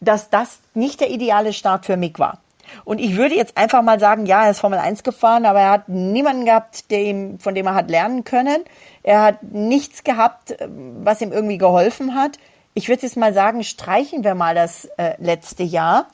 [0.00, 2.38] dass das nicht der ideale Start für Mick war.
[2.84, 5.70] Und ich würde jetzt einfach mal sagen, ja, er ist Formel 1 gefahren, aber er
[5.70, 8.62] hat niemanden gehabt, der ihm, von dem er hat lernen können.
[9.02, 10.56] Er hat nichts gehabt,
[11.02, 12.38] was ihm irgendwie geholfen hat.
[12.80, 16.06] Ich würde jetzt mal sagen, streichen wir mal das äh, letzte Jahr.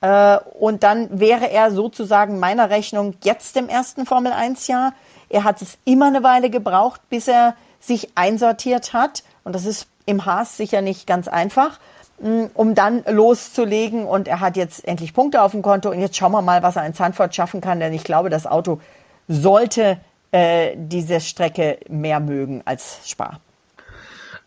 [0.00, 4.92] Äh, und dann wäre er sozusagen meiner Rechnung jetzt im ersten Formel 1 Jahr.
[5.28, 9.24] Er hat es immer eine Weile gebraucht, bis er sich einsortiert hat.
[9.42, 11.80] Und das ist im Haas sicher nicht ganz einfach,
[12.20, 14.04] mm, um dann loszulegen.
[14.04, 15.90] Und er hat jetzt endlich Punkte auf dem Konto.
[15.90, 17.80] Und jetzt schauen wir mal, was er in Zandvoort schaffen kann.
[17.80, 18.78] Denn ich glaube, das Auto
[19.26, 19.98] sollte
[20.30, 23.40] äh, diese Strecke mehr mögen als Spa.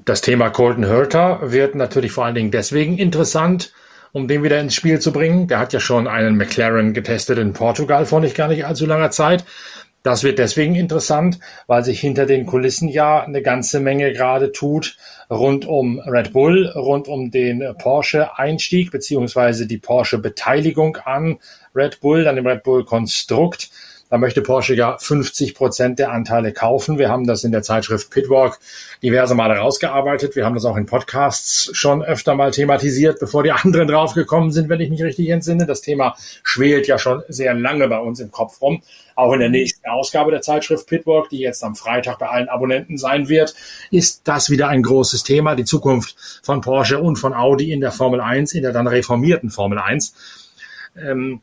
[0.05, 3.73] Das Thema Colton Hurter wird natürlich vor allen Dingen deswegen interessant,
[4.11, 5.47] um den wieder ins Spiel zu bringen.
[5.47, 9.09] Der hat ja schon einen McLaren getestet in Portugal vor nicht gar nicht allzu langer
[9.09, 9.45] Zeit.
[10.03, 14.95] Das wird deswegen interessant, weil sich hinter den Kulissen ja eine ganze Menge gerade tut
[15.31, 21.39] rund um Red Bull, rund um den Porsche-Einstieg beziehungsweise die Porsche-Beteiligung an
[21.73, 23.71] Red Bull, an dem Red Bull-Konstrukt.
[24.09, 26.99] Da möchte Porsche ja 50 Prozent der Anteile kaufen.
[26.99, 28.59] Wir haben das in der Zeitschrift Pitwalk
[29.01, 30.35] diverse Male rausgearbeitet.
[30.35, 34.69] Wir haben das auch in Podcasts schon öfter mal thematisiert, bevor die anderen draufgekommen sind,
[34.69, 35.65] wenn ich mich richtig entsinne.
[35.65, 38.83] Das Thema schwelt ja schon sehr lange bei uns im Kopf rum.
[39.15, 42.97] Auch in der nächsten Ausgabe der Zeitschrift Pitwalk, die jetzt am Freitag bei allen Abonnenten
[42.97, 43.55] sein wird,
[43.89, 45.55] ist das wieder ein großes Thema.
[45.55, 49.49] Die Zukunft von Porsche und von Audi in der Formel 1, in der dann reformierten
[49.49, 50.13] Formel 1.
[50.95, 51.41] Ähm,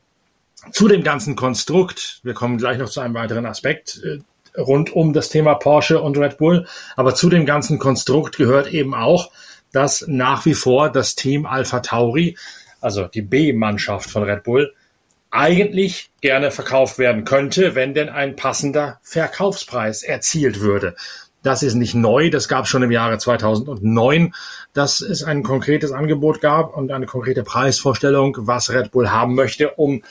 [0.70, 4.18] zu dem ganzen Konstrukt, wir kommen gleich noch zu einem weiteren Aspekt äh,
[4.60, 8.94] rund um das Thema Porsche und Red Bull, aber zu dem ganzen Konstrukt gehört eben
[8.94, 9.30] auch,
[9.72, 12.36] dass nach wie vor das Team Alpha Tauri,
[12.80, 14.74] also die B-Mannschaft von Red Bull,
[15.30, 20.94] eigentlich gerne verkauft werden könnte, wenn denn ein passender Verkaufspreis erzielt würde.
[21.42, 24.34] Das ist nicht neu, das gab es schon im Jahre 2009,
[24.74, 29.70] dass es ein konkretes Angebot gab und eine konkrete Preisvorstellung, was Red Bull haben möchte,
[29.70, 30.02] um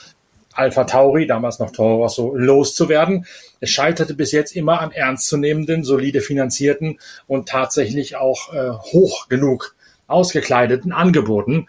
[0.53, 3.25] Alpha Tauri, damals noch Toro Rosso, loszuwerden.
[3.59, 9.75] Es scheiterte bis jetzt immer an ernstzunehmenden, solide finanzierten und tatsächlich auch äh, hoch genug
[10.07, 11.67] ausgekleideten Angeboten.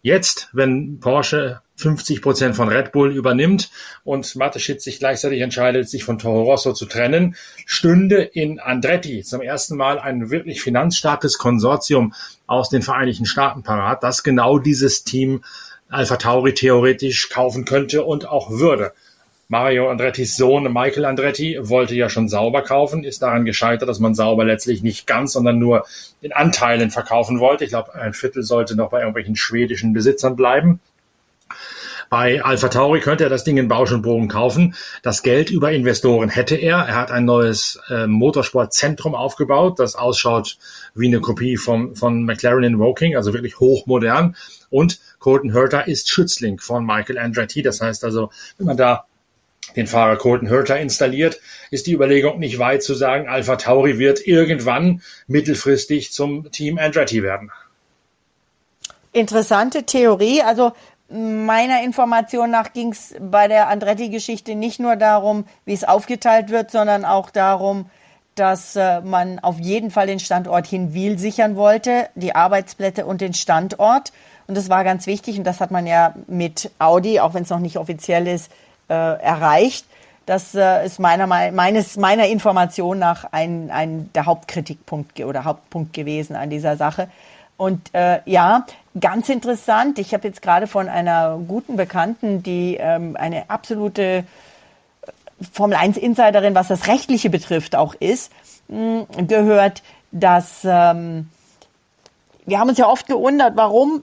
[0.00, 3.70] Jetzt, wenn Porsche 50 Prozent von Red Bull übernimmt
[4.04, 9.42] und Mateschitz sich gleichzeitig entscheidet, sich von Toro Rosso zu trennen, stünde in Andretti zum
[9.42, 12.14] ersten Mal ein wirklich finanzstarkes Konsortium
[12.46, 15.42] aus den Vereinigten Staaten parat, das genau dieses Team
[15.88, 18.92] Alpha Tauri theoretisch kaufen könnte und auch würde.
[19.50, 24.14] Mario Andrettis Sohn Michael Andretti wollte ja schon sauber kaufen, ist daran gescheitert, dass man
[24.14, 25.86] sauber letztlich nicht ganz, sondern nur
[26.20, 27.64] in Anteilen verkaufen wollte.
[27.64, 30.80] Ich glaube, ein Viertel sollte noch bei irgendwelchen schwedischen Besitzern bleiben.
[32.10, 34.74] Bei Alpha Tauri könnte er das Ding in Bausch und Bogen kaufen.
[35.02, 36.78] Das Geld über Investoren hätte er.
[36.78, 40.58] Er hat ein neues äh, Motorsportzentrum aufgebaut, das ausschaut
[40.94, 44.36] wie eine Kopie vom, von McLaren in Woking, also wirklich hochmodern.
[44.70, 47.62] Und Colton Herter ist Schützling von Michael Andretti.
[47.62, 49.06] Das heißt also, wenn man da
[49.76, 54.26] den Fahrer Colton Herter installiert, ist die Überlegung nicht weit zu sagen, Alpha Tauri wird
[54.26, 57.50] irgendwann mittelfristig zum Team Andretti werden.
[59.12, 60.42] Interessante Theorie.
[60.42, 60.72] Also
[61.10, 66.70] meiner Information nach ging es bei der Andretti-Geschichte nicht nur darum, wie es aufgeteilt wird,
[66.70, 67.90] sondern auch darum,
[68.34, 73.34] dass äh, man auf jeden Fall den Standort Hinwil sichern wollte, die Arbeitsplätze und den
[73.34, 74.12] Standort.
[74.48, 77.50] Und das war ganz wichtig und das hat man ja mit Audi, auch wenn es
[77.50, 78.50] noch nicht offiziell ist,
[78.88, 79.84] äh, erreicht.
[80.24, 86.34] Das äh, ist meiner, meines, meiner Information nach ein, ein der Hauptkritikpunkt oder Hauptpunkt gewesen
[86.34, 87.08] an dieser Sache.
[87.58, 88.64] Und äh, ja,
[88.98, 89.98] ganz interessant.
[89.98, 94.22] Ich habe jetzt gerade von einer guten Bekannten, die ähm, eine absolute äh,
[95.52, 98.32] Formel 1 Insiderin, was das Rechtliche betrifft, auch ist,
[98.68, 101.28] gehört, dass ähm,
[102.46, 104.02] wir haben uns ja oft gewundert, warum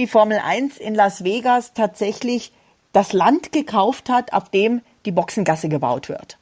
[0.00, 2.52] die Formel 1 in Las Vegas tatsächlich
[2.94, 6.38] das Land gekauft hat, auf dem die Boxengasse gebaut wird.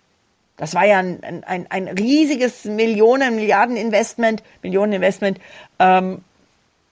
[0.57, 5.40] Das war ja ein, ein, ein riesiges Millionen, Milliarden Investment, Millionen Investment,
[5.81, 6.23] ähm,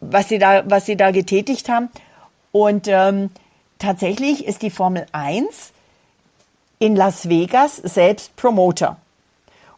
[0.01, 1.89] was sie da, was sie da getätigt haben.
[2.51, 3.31] Und ähm,
[3.79, 5.73] tatsächlich ist die Formel 1
[6.81, 8.97] in Las Vegas selbst Promoter.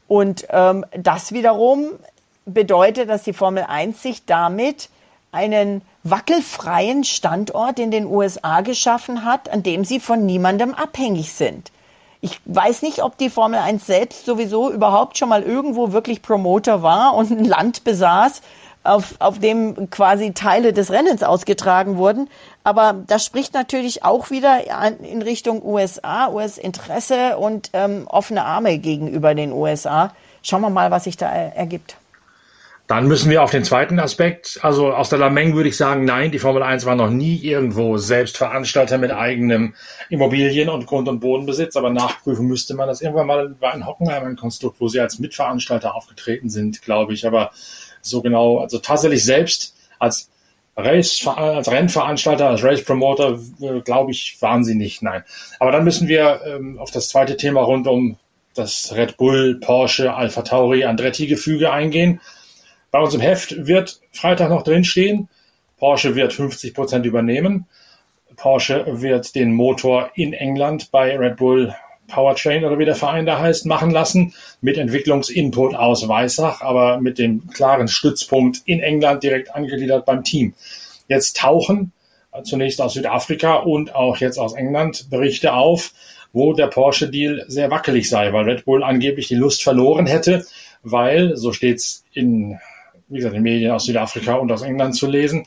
[0.07, 1.91] Und ähm, das wiederum
[2.47, 4.89] bedeutet, dass die Formel 1 sich damit
[5.33, 11.71] einen wackelfreien Standort in den USA geschaffen hat, an dem sie von niemandem abhängig sind.
[12.21, 16.83] Ich weiß nicht, ob die Formel 1 selbst sowieso überhaupt schon mal irgendwo wirklich Promoter
[16.83, 18.43] war und ein Land besaß,
[18.83, 22.29] auf, auf dem quasi Teile des Rennens ausgetragen wurden.
[22.65, 24.61] Aber das spricht natürlich auch wieder
[25.01, 30.13] in Richtung USA, US-Interesse und ähm, offene Arme gegenüber den USA.
[30.43, 31.97] Schauen wir mal, was sich da ergibt.
[32.89, 36.33] Dann müssen wir auf den zweiten Aspekt, also aus der Lameng würde ich sagen, nein,
[36.33, 39.75] die Formel 1 war noch nie irgendwo Selbstveranstalter mit eigenem
[40.09, 44.25] Immobilien- und Grund- und Bodenbesitz, aber nachprüfen müsste man das irgendwann mal war in Hockenheim
[44.25, 47.51] ein Konstrukt, wo sie als Mitveranstalter aufgetreten sind, glaube ich, aber
[48.01, 50.31] so genau, also tatsächlich selbst als
[50.75, 55.25] Race, als Rennveranstalter, als Race Promoter, äh, glaube ich, waren sie nicht, nein.
[55.59, 58.17] Aber dann müssen wir ähm, auf das zweite Thema rund um
[58.55, 62.21] das Red Bull, Porsche, Alpha Tauri, Andretti-Gefüge eingehen.
[62.91, 65.29] Bei uns im Heft wird Freitag noch drinstehen,
[65.79, 67.67] Porsche wird 50 Prozent übernehmen.
[68.37, 71.75] Porsche wird den Motor in England bei Red Bull
[72.09, 77.19] Powertrain oder wie der Verein da heißt, machen lassen, mit Entwicklungsinput aus Weissach, aber mit
[77.19, 80.55] dem klaren Stützpunkt in England direkt angegliedert beim Team.
[81.07, 81.93] Jetzt tauchen
[82.33, 85.93] äh, zunächst aus Südafrika und auch jetzt aus England Berichte auf,
[86.33, 90.47] wo der Porsche-Deal sehr wackelig sei, weil Red Bull angeblich die Lust verloren hätte,
[90.83, 92.59] weil, so steht's in
[93.09, 95.47] wie gesagt, in Medien aus Südafrika und aus England zu lesen,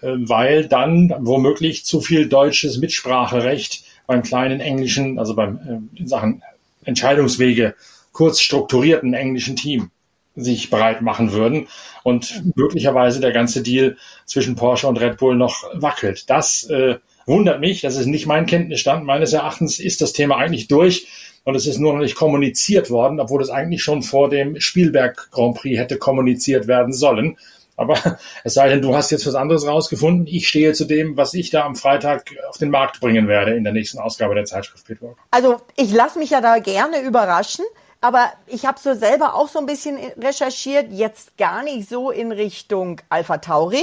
[0.00, 6.08] äh, weil dann womöglich zu viel deutsches Mitspracherecht beim kleinen englischen, also beim äh, in
[6.08, 6.42] Sachen
[6.84, 7.74] Entscheidungswege
[8.12, 9.90] kurz strukturierten englischen Team
[10.36, 11.66] sich bereit machen würden
[12.02, 16.28] und möglicherweise der ganze Deal zwischen Porsche und Red Bull noch wackelt.
[16.28, 19.04] Das äh, wundert mich, das ist nicht mein Kenntnisstand.
[19.04, 21.08] Meines Erachtens ist das Thema eigentlich durch
[21.44, 25.30] und es ist nur noch nicht kommuniziert worden, obwohl es eigentlich schon vor dem Spielberg
[25.30, 27.36] Grand Prix hätte kommuniziert werden sollen.
[27.76, 27.96] Aber
[28.44, 30.26] es sei denn, du hast jetzt was anderes rausgefunden.
[30.26, 33.64] Ich stehe zu dem, was ich da am Freitag auf den Markt bringen werde in
[33.64, 35.16] der nächsten Ausgabe der Zeitschrift Pitwalk.
[35.30, 37.64] Also ich lasse mich ja da gerne überraschen.
[38.02, 42.30] Aber ich habe so selber auch so ein bisschen recherchiert, jetzt gar nicht so in
[42.30, 43.82] Richtung Alpha Tauri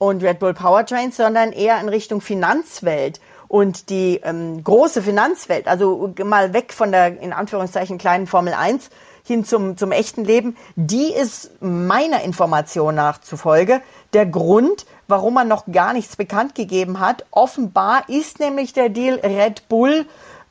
[0.00, 3.20] und Red Bull Powertrain, sondern eher in Richtung Finanzwelt.
[3.48, 8.88] Und die ähm, große Finanzwelt, also mal weg von der in Anführungszeichen kleinen Formel 1
[9.24, 13.82] hin zum, zum echten Leben, die ist meiner Information nach zufolge
[14.14, 17.26] der Grund, warum man noch gar nichts bekannt gegeben hat.
[17.30, 20.06] Offenbar ist nämlich der Deal Red Bull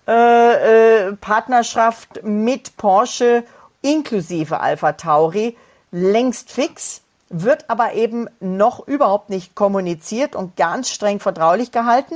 [0.08, 3.44] äh, äh, Partnerschaft mit Porsche
[3.82, 5.58] inklusive Alpha Tauri
[5.92, 12.16] längst fix, wird aber eben noch überhaupt nicht kommuniziert und ganz streng vertraulich gehalten.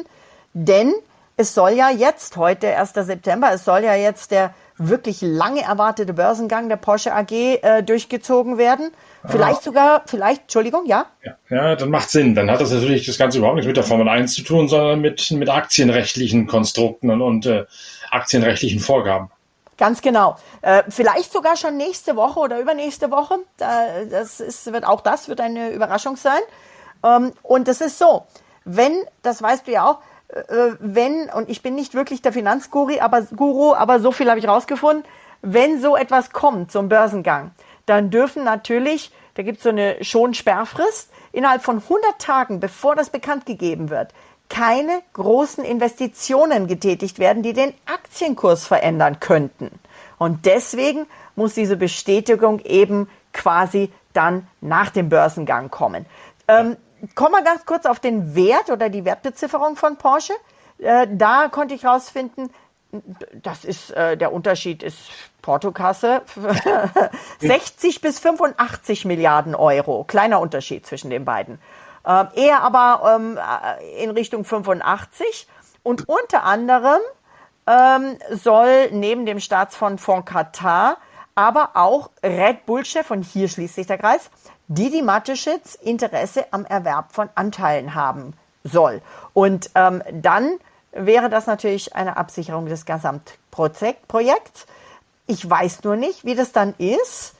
[0.54, 0.93] Denn
[1.38, 2.93] es soll ja jetzt, heute 1.
[2.93, 8.58] September, es soll ja jetzt der wirklich lange erwartete Börsengang der Porsche AG äh, durchgezogen
[8.58, 8.91] werden.
[9.26, 9.63] Vielleicht ah.
[9.63, 11.06] sogar, vielleicht, Entschuldigung, ja?
[11.23, 11.36] ja?
[11.49, 12.36] Ja, dann macht Sinn.
[12.36, 14.99] Dann hat das natürlich das Ganze überhaupt nichts mit der Formel 1 zu tun, sondern
[14.99, 17.65] mit, mit aktienrechtlichen Konstrukten und, und äh,
[18.12, 19.30] aktienrechtlichen Vorgaben.
[19.77, 20.36] Ganz genau.
[20.62, 23.39] Äh, vielleicht sogar schon nächste Woche oder übernächste Woche.
[23.59, 26.41] Äh, das ist, wird auch das wird eine Überraschung sein.
[27.03, 28.25] Ähm, und es ist so,
[28.65, 32.99] wenn, das weißt du ja auch, äh, wenn, und ich bin nicht wirklich der Finanzguru,
[32.99, 35.03] aber, Guru, aber so viel habe ich rausgefunden,
[35.41, 37.51] wenn so etwas kommt, so ein Börsengang,
[37.86, 43.09] dann dürfen natürlich, da gibt es so eine Schonsperrfrist, innerhalb von 100 Tagen, bevor das
[43.09, 44.13] bekannt gegeben wird,
[44.49, 49.71] keine großen Investitionen getätigt werden, die den Aktienkurs verändern könnten.
[50.17, 56.06] Und deswegen muss diese Bestätigung eben quasi dann nach dem Börsengang kommen.
[56.47, 56.77] Ähm,
[57.15, 60.34] kommen wir ganz kurz auf den Wert oder die Wertbezifferung von Porsche.
[60.77, 62.49] Äh, da konnte ich herausfinden,
[63.41, 64.97] das ist äh, der Unterschied ist
[65.41, 66.22] Portokasse
[67.39, 70.03] 60 bis 85 Milliarden Euro.
[70.03, 71.59] Kleiner Unterschied zwischen den beiden.
[72.06, 73.39] Äh, eher aber ähm,
[73.99, 75.47] in Richtung 85
[75.84, 77.01] und unter anderem
[77.68, 80.97] ähm, soll neben dem Staatsfonds von Katar
[81.36, 84.30] aber auch Red Bull-Chef, und hier schließt sich der Kreis,
[84.68, 88.34] Didi Mateschitz Interesse am Erwerb von Anteilen haben
[88.64, 89.01] soll.
[89.34, 90.60] Und ähm, dann
[90.91, 94.68] wäre das natürlich eine Absicherung des Gesamtprojekts.
[95.26, 97.36] Ich weiß nur nicht, wie das dann ist.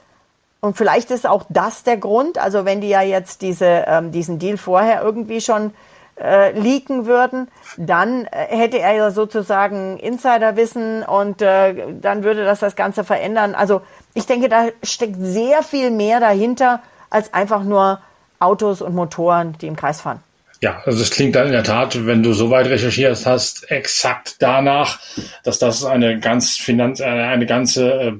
[0.64, 4.39] Und vielleicht ist auch das der Grund, also wenn die ja jetzt diese, ähm, diesen
[4.39, 5.74] Deal vorher irgendwie schon
[6.18, 12.61] äh, leaken würden, dann äh, hätte er ja sozusagen Insiderwissen und äh, dann würde das
[12.61, 13.55] das Ganze verändern.
[13.55, 13.82] Also
[14.14, 17.99] ich denke, da steckt sehr viel mehr dahinter als einfach nur
[18.39, 20.24] Autos und Motoren, die im Kreis fahren.
[20.61, 24.38] Ja, also es klingt dann in der Tat, wenn du so weit recherchiert hast, exakt
[24.39, 24.97] danach,
[25.43, 28.11] dass das eine ganz Finanz, äh, eine ganze äh,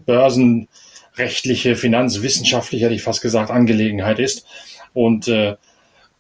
[1.16, 4.45] börsenrechtliche, finanzwissenschaftliche, hätte ich fast gesagt, Angelegenheit ist.
[4.93, 5.55] Und äh,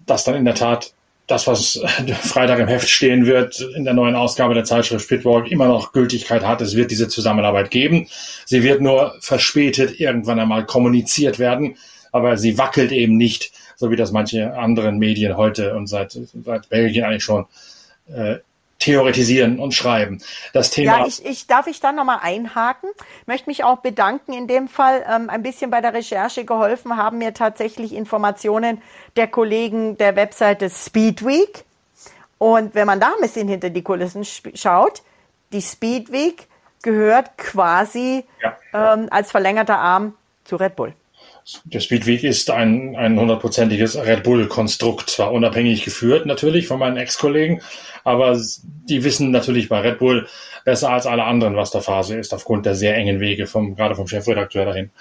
[0.05, 0.93] dass dann in der Tat
[1.27, 1.81] das, was
[2.21, 6.43] Freitag im Heft stehen wird, in der neuen Ausgabe der Zeitschrift Pitwalk immer noch Gültigkeit
[6.43, 6.61] hat.
[6.61, 8.07] Es wird diese Zusammenarbeit geben.
[8.45, 11.77] Sie wird nur verspätet irgendwann einmal kommuniziert werden,
[12.11, 16.69] aber sie wackelt eben nicht so wie das manche anderen Medien heute und seit, seit
[16.69, 17.45] Belgien eigentlich schon
[18.13, 18.37] äh,
[18.83, 20.21] theoretisieren und schreiben.
[20.53, 20.99] Das Thema.
[20.99, 22.89] Ja, ich, ich darf ich dann nochmal einhaken.
[23.25, 24.33] Möchte mich auch bedanken.
[24.33, 28.81] In dem Fall ähm, ein bisschen bei der Recherche geholfen haben mir tatsächlich Informationen
[29.15, 31.63] der Kollegen der Webseite Speedweek.
[32.37, 35.01] Und wenn man da ein bisschen hinter die Kulissen schaut,
[35.53, 36.47] die Speedweek
[36.81, 38.57] gehört quasi ja.
[38.73, 40.93] ähm, als verlängerter Arm zu Red Bull.
[41.65, 47.61] Der Speedweek ist ein, ein hundertprozentiges Red Bull-Konstrukt, zwar unabhängig geführt natürlich von meinen Ex-Kollegen,
[48.05, 50.27] aber die wissen natürlich bei Red Bull
[50.63, 53.95] besser als alle anderen, was der Phase ist, aufgrund der sehr engen Wege, vom, gerade
[53.95, 54.91] vom Chefredakteur dahin.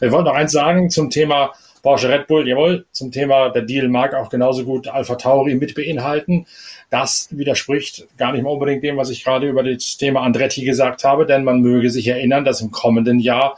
[0.00, 3.88] Wir wollen noch eins sagen zum Thema Porsche Red Bull, jawohl, zum Thema der Deal
[3.88, 6.46] mag auch genauso gut Alpha Tauri mit beinhalten.
[6.90, 11.04] Das widerspricht gar nicht mal unbedingt dem, was ich gerade über das Thema Andretti gesagt
[11.04, 13.56] habe, denn man möge sich erinnern, dass im kommenden Jahr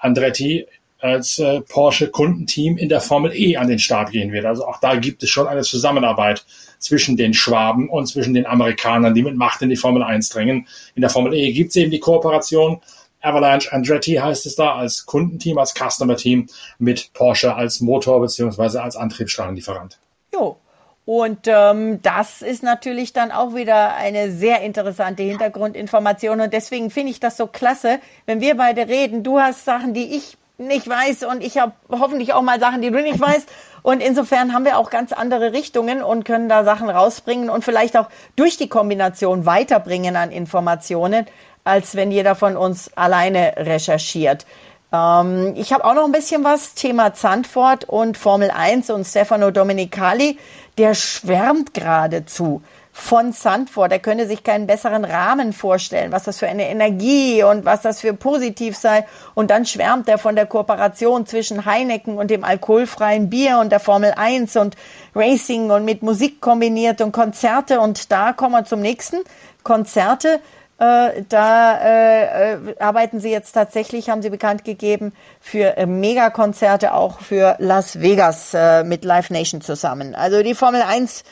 [0.00, 0.66] Andretti
[1.04, 4.46] als äh, Porsche Kundenteam in der Formel E an den Start gehen wird.
[4.46, 6.44] Also auch da gibt es schon eine Zusammenarbeit
[6.78, 10.66] zwischen den Schwaben und zwischen den Amerikanern, die mit Macht in die Formel 1 drängen.
[10.94, 12.80] In der Formel E gibt es eben die Kooperation.
[13.20, 16.46] Avalanche Andretti heißt es da als Kundenteam, als Customer-Team
[16.78, 19.98] mit Porsche als Motor beziehungsweise als Antriebsstrahlenlieferant.
[20.32, 20.58] Jo,
[21.06, 26.40] und ähm, das ist natürlich dann auch wieder eine sehr interessante Hintergrundinformation.
[26.40, 29.22] Und deswegen finde ich das so klasse, wenn wir beide reden.
[29.22, 32.90] Du hast Sachen, die ich nicht weiß und ich habe hoffentlich auch mal Sachen, die
[32.90, 33.48] du nicht weißt.
[33.82, 37.96] Und insofern haben wir auch ganz andere Richtungen und können da Sachen rausbringen und vielleicht
[37.98, 41.26] auch durch die Kombination weiterbringen an Informationen,
[41.64, 44.46] als wenn jeder von uns alleine recherchiert.
[44.90, 49.50] Ähm, ich habe auch noch ein bisschen was, Thema Zandvoort und Formel 1 und Stefano
[49.50, 50.38] Domenicali,
[50.78, 52.62] der schwärmt geradezu
[52.96, 53.90] von Sandford.
[53.90, 58.00] Er könne sich keinen besseren Rahmen vorstellen, was das für eine Energie und was das
[58.00, 59.04] für positiv sei.
[59.34, 63.80] Und dann schwärmt er von der Kooperation zwischen Heineken und dem alkoholfreien Bier und der
[63.80, 64.76] Formel 1 und
[65.12, 67.80] Racing und mit Musik kombiniert und Konzerte.
[67.80, 69.16] Und da kommen wir zum nächsten.
[69.64, 70.40] Konzerte.
[70.78, 76.94] Äh, da äh, äh, arbeiten sie jetzt tatsächlich, haben sie bekannt gegeben, für äh, Megakonzerte
[76.94, 80.14] auch für Las Vegas äh, mit Live Nation zusammen.
[80.14, 81.24] Also die Formel 1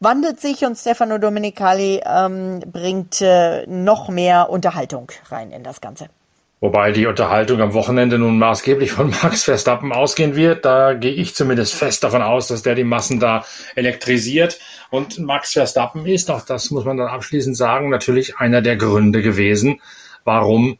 [0.00, 6.08] wandelt sich und Stefano Domenicali ähm, bringt äh, noch mehr Unterhaltung rein in das Ganze.
[6.62, 10.64] Wobei die Unterhaltung am Wochenende nun maßgeblich von Max Verstappen ausgehen wird.
[10.64, 13.44] Da gehe ich zumindest fest davon aus, dass der die Massen da
[13.76, 14.58] elektrisiert.
[14.90, 19.22] Und Max Verstappen ist, auch das muss man dann abschließend sagen, natürlich einer der Gründe
[19.22, 19.80] gewesen,
[20.24, 20.78] warum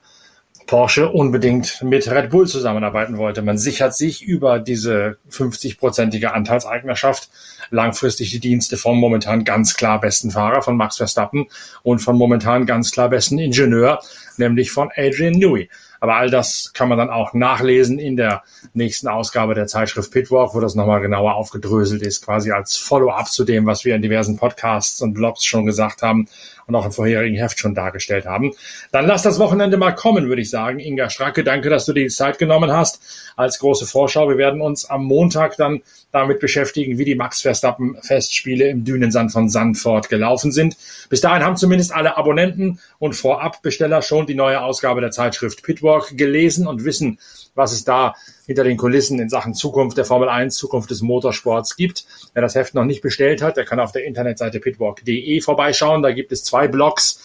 [0.70, 3.42] Porsche unbedingt mit Red Bull zusammenarbeiten wollte.
[3.42, 7.28] Man sichert sich über diese 50-prozentige Anteilseignerschaft
[7.70, 11.48] langfristig die Dienste vom momentan ganz klar besten Fahrer von Max Verstappen
[11.82, 13.98] und von momentan ganz klar besten Ingenieur,
[14.36, 15.68] nämlich von Adrian Newey.
[16.00, 18.42] Aber all das kann man dann auch nachlesen in der
[18.72, 23.44] nächsten Ausgabe der Zeitschrift Pitwalk, wo das nochmal genauer aufgedröselt ist, quasi als Follow-up zu
[23.44, 26.26] dem, was wir in diversen Podcasts und Blogs schon gesagt haben
[26.66, 28.52] und auch im vorherigen Heft schon dargestellt haben.
[28.92, 30.78] Dann lass das Wochenende mal kommen, würde ich sagen.
[30.78, 33.02] Inga Stracke, danke, dass du dir die Zeit genommen hast
[33.36, 34.28] als große Vorschau.
[34.28, 35.82] Wir werden uns am Montag dann
[36.12, 40.76] damit beschäftigen, wie die Max Verstappen Festspiele im Dünensand von Sandford gelaufen sind.
[41.08, 46.16] Bis dahin haben zumindest alle Abonnenten und Vorabbesteller schon die neue Ausgabe der Zeitschrift Pitwalk
[46.16, 47.18] gelesen und wissen,
[47.54, 48.14] was es da
[48.46, 52.04] hinter den Kulissen in Sachen Zukunft der Formel 1, Zukunft des Motorsports gibt.
[52.34, 56.02] Wer das Heft noch nicht bestellt hat, der kann auf der Internetseite pitwalk.de vorbeischauen.
[56.02, 57.20] Da gibt es zwei Blogs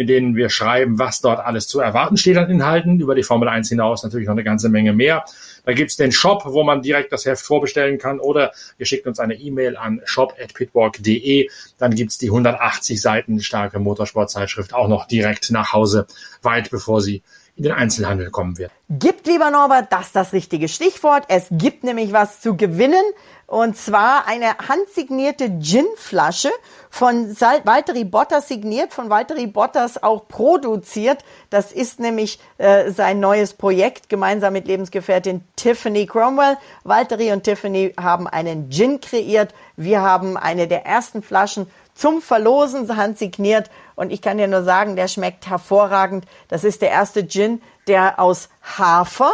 [0.00, 3.00] in denen wir schreiben, was dort alles zu erwarten steht an Inhalten.
[3.00, 5.26] Über die Formel 1 hinaus natürlich noch eine ganze Menge mehr.
[5.64, 9.18] Da gibt's den Shop, wo man direkt das Heft vorbestellen kann oder ihr schickt uns
[9.18, 11.48] eine E-Mail an shop.pitwalk.de.
[11.78, 16.06] Dann gibt's die 180 Seiten starke Motorsportzeitschrift auch noch direkt nach Hause,
[16.42, 17.22] weit bevor sie
[17.56, 18.72] in den Einzelhandel kommen wird.
[18.92, 21.22] Gibt, lieber Norbert, das ist das richtige Stichwort.
[21.28, 23.04] Es gibt nämlich was zu gewinnen.
[23.46, 26.50] Und zwar eine handsignierte Gin-Flasche
[26.88, 31.24] von Valtteri Bottas signiert, von Valtteri Bottas auch produziert.
[31.50, 36.56] Das ist nämlich äh, sein neues Projekt gemeinsam mit Lebensgefährtin Tiffany Cromwell.
[36.82, 39.54] Valtteri und Tiffany haben einen Gin kreiert.
[39.76, 43.70] Wir haben eine der ersten Flaschen zum Verlosen handsigniert.
[43.94, 46.24] Und ich kann dir nur sagen, der schmeckt hervorragend.
[46.48, 49.32] Das ist der erste Gin, der aus Hafer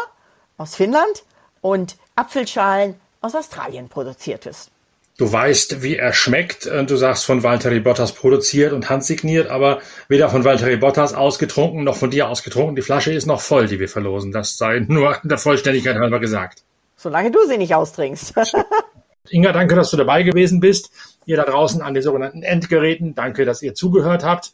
[0.59, 1.25] aus Finnland
[1.61, 4.71] und Apfelschalen aus Australien produziert ist.
[5.19, 6.67] Du weißt, wie er schmeckt.
[6.67, 11.97] Du sagst von Valtteri Bottas produziert und handsigniert, aber weder von Valtteri Bottas ausgetrunken noch
[11.97, 12.77] von dir ausgetrunken.
[12.77, 14.31] Die Flasche ist noch voll, die wir verlosen.
[14.31, 16.63] Das sei nur der Vollständigkeit halber gesagt.
[16.97, 18.35] Solange du sie nicht austrinkst.
[19.31, 20.91] Inga, danke, dass du dabei gewesen bist.
[21.25, 24.53] Ihr da draußen an den sogenannten Endgeräten, danke, dass ihr zugehört habt.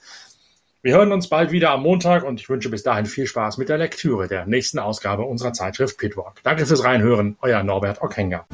[0.84, 3.68] Wir hören uns bald wieder am Montag und ich wünsche bis dahin viel Spaß mit
[3.68, 6.42] der Lektüre der nächsten Ausgabe unserer Zeitschrift Pitwalk.
[6.42, 8.46] Danke fürs Reinhören, euer Norbert Ockenger.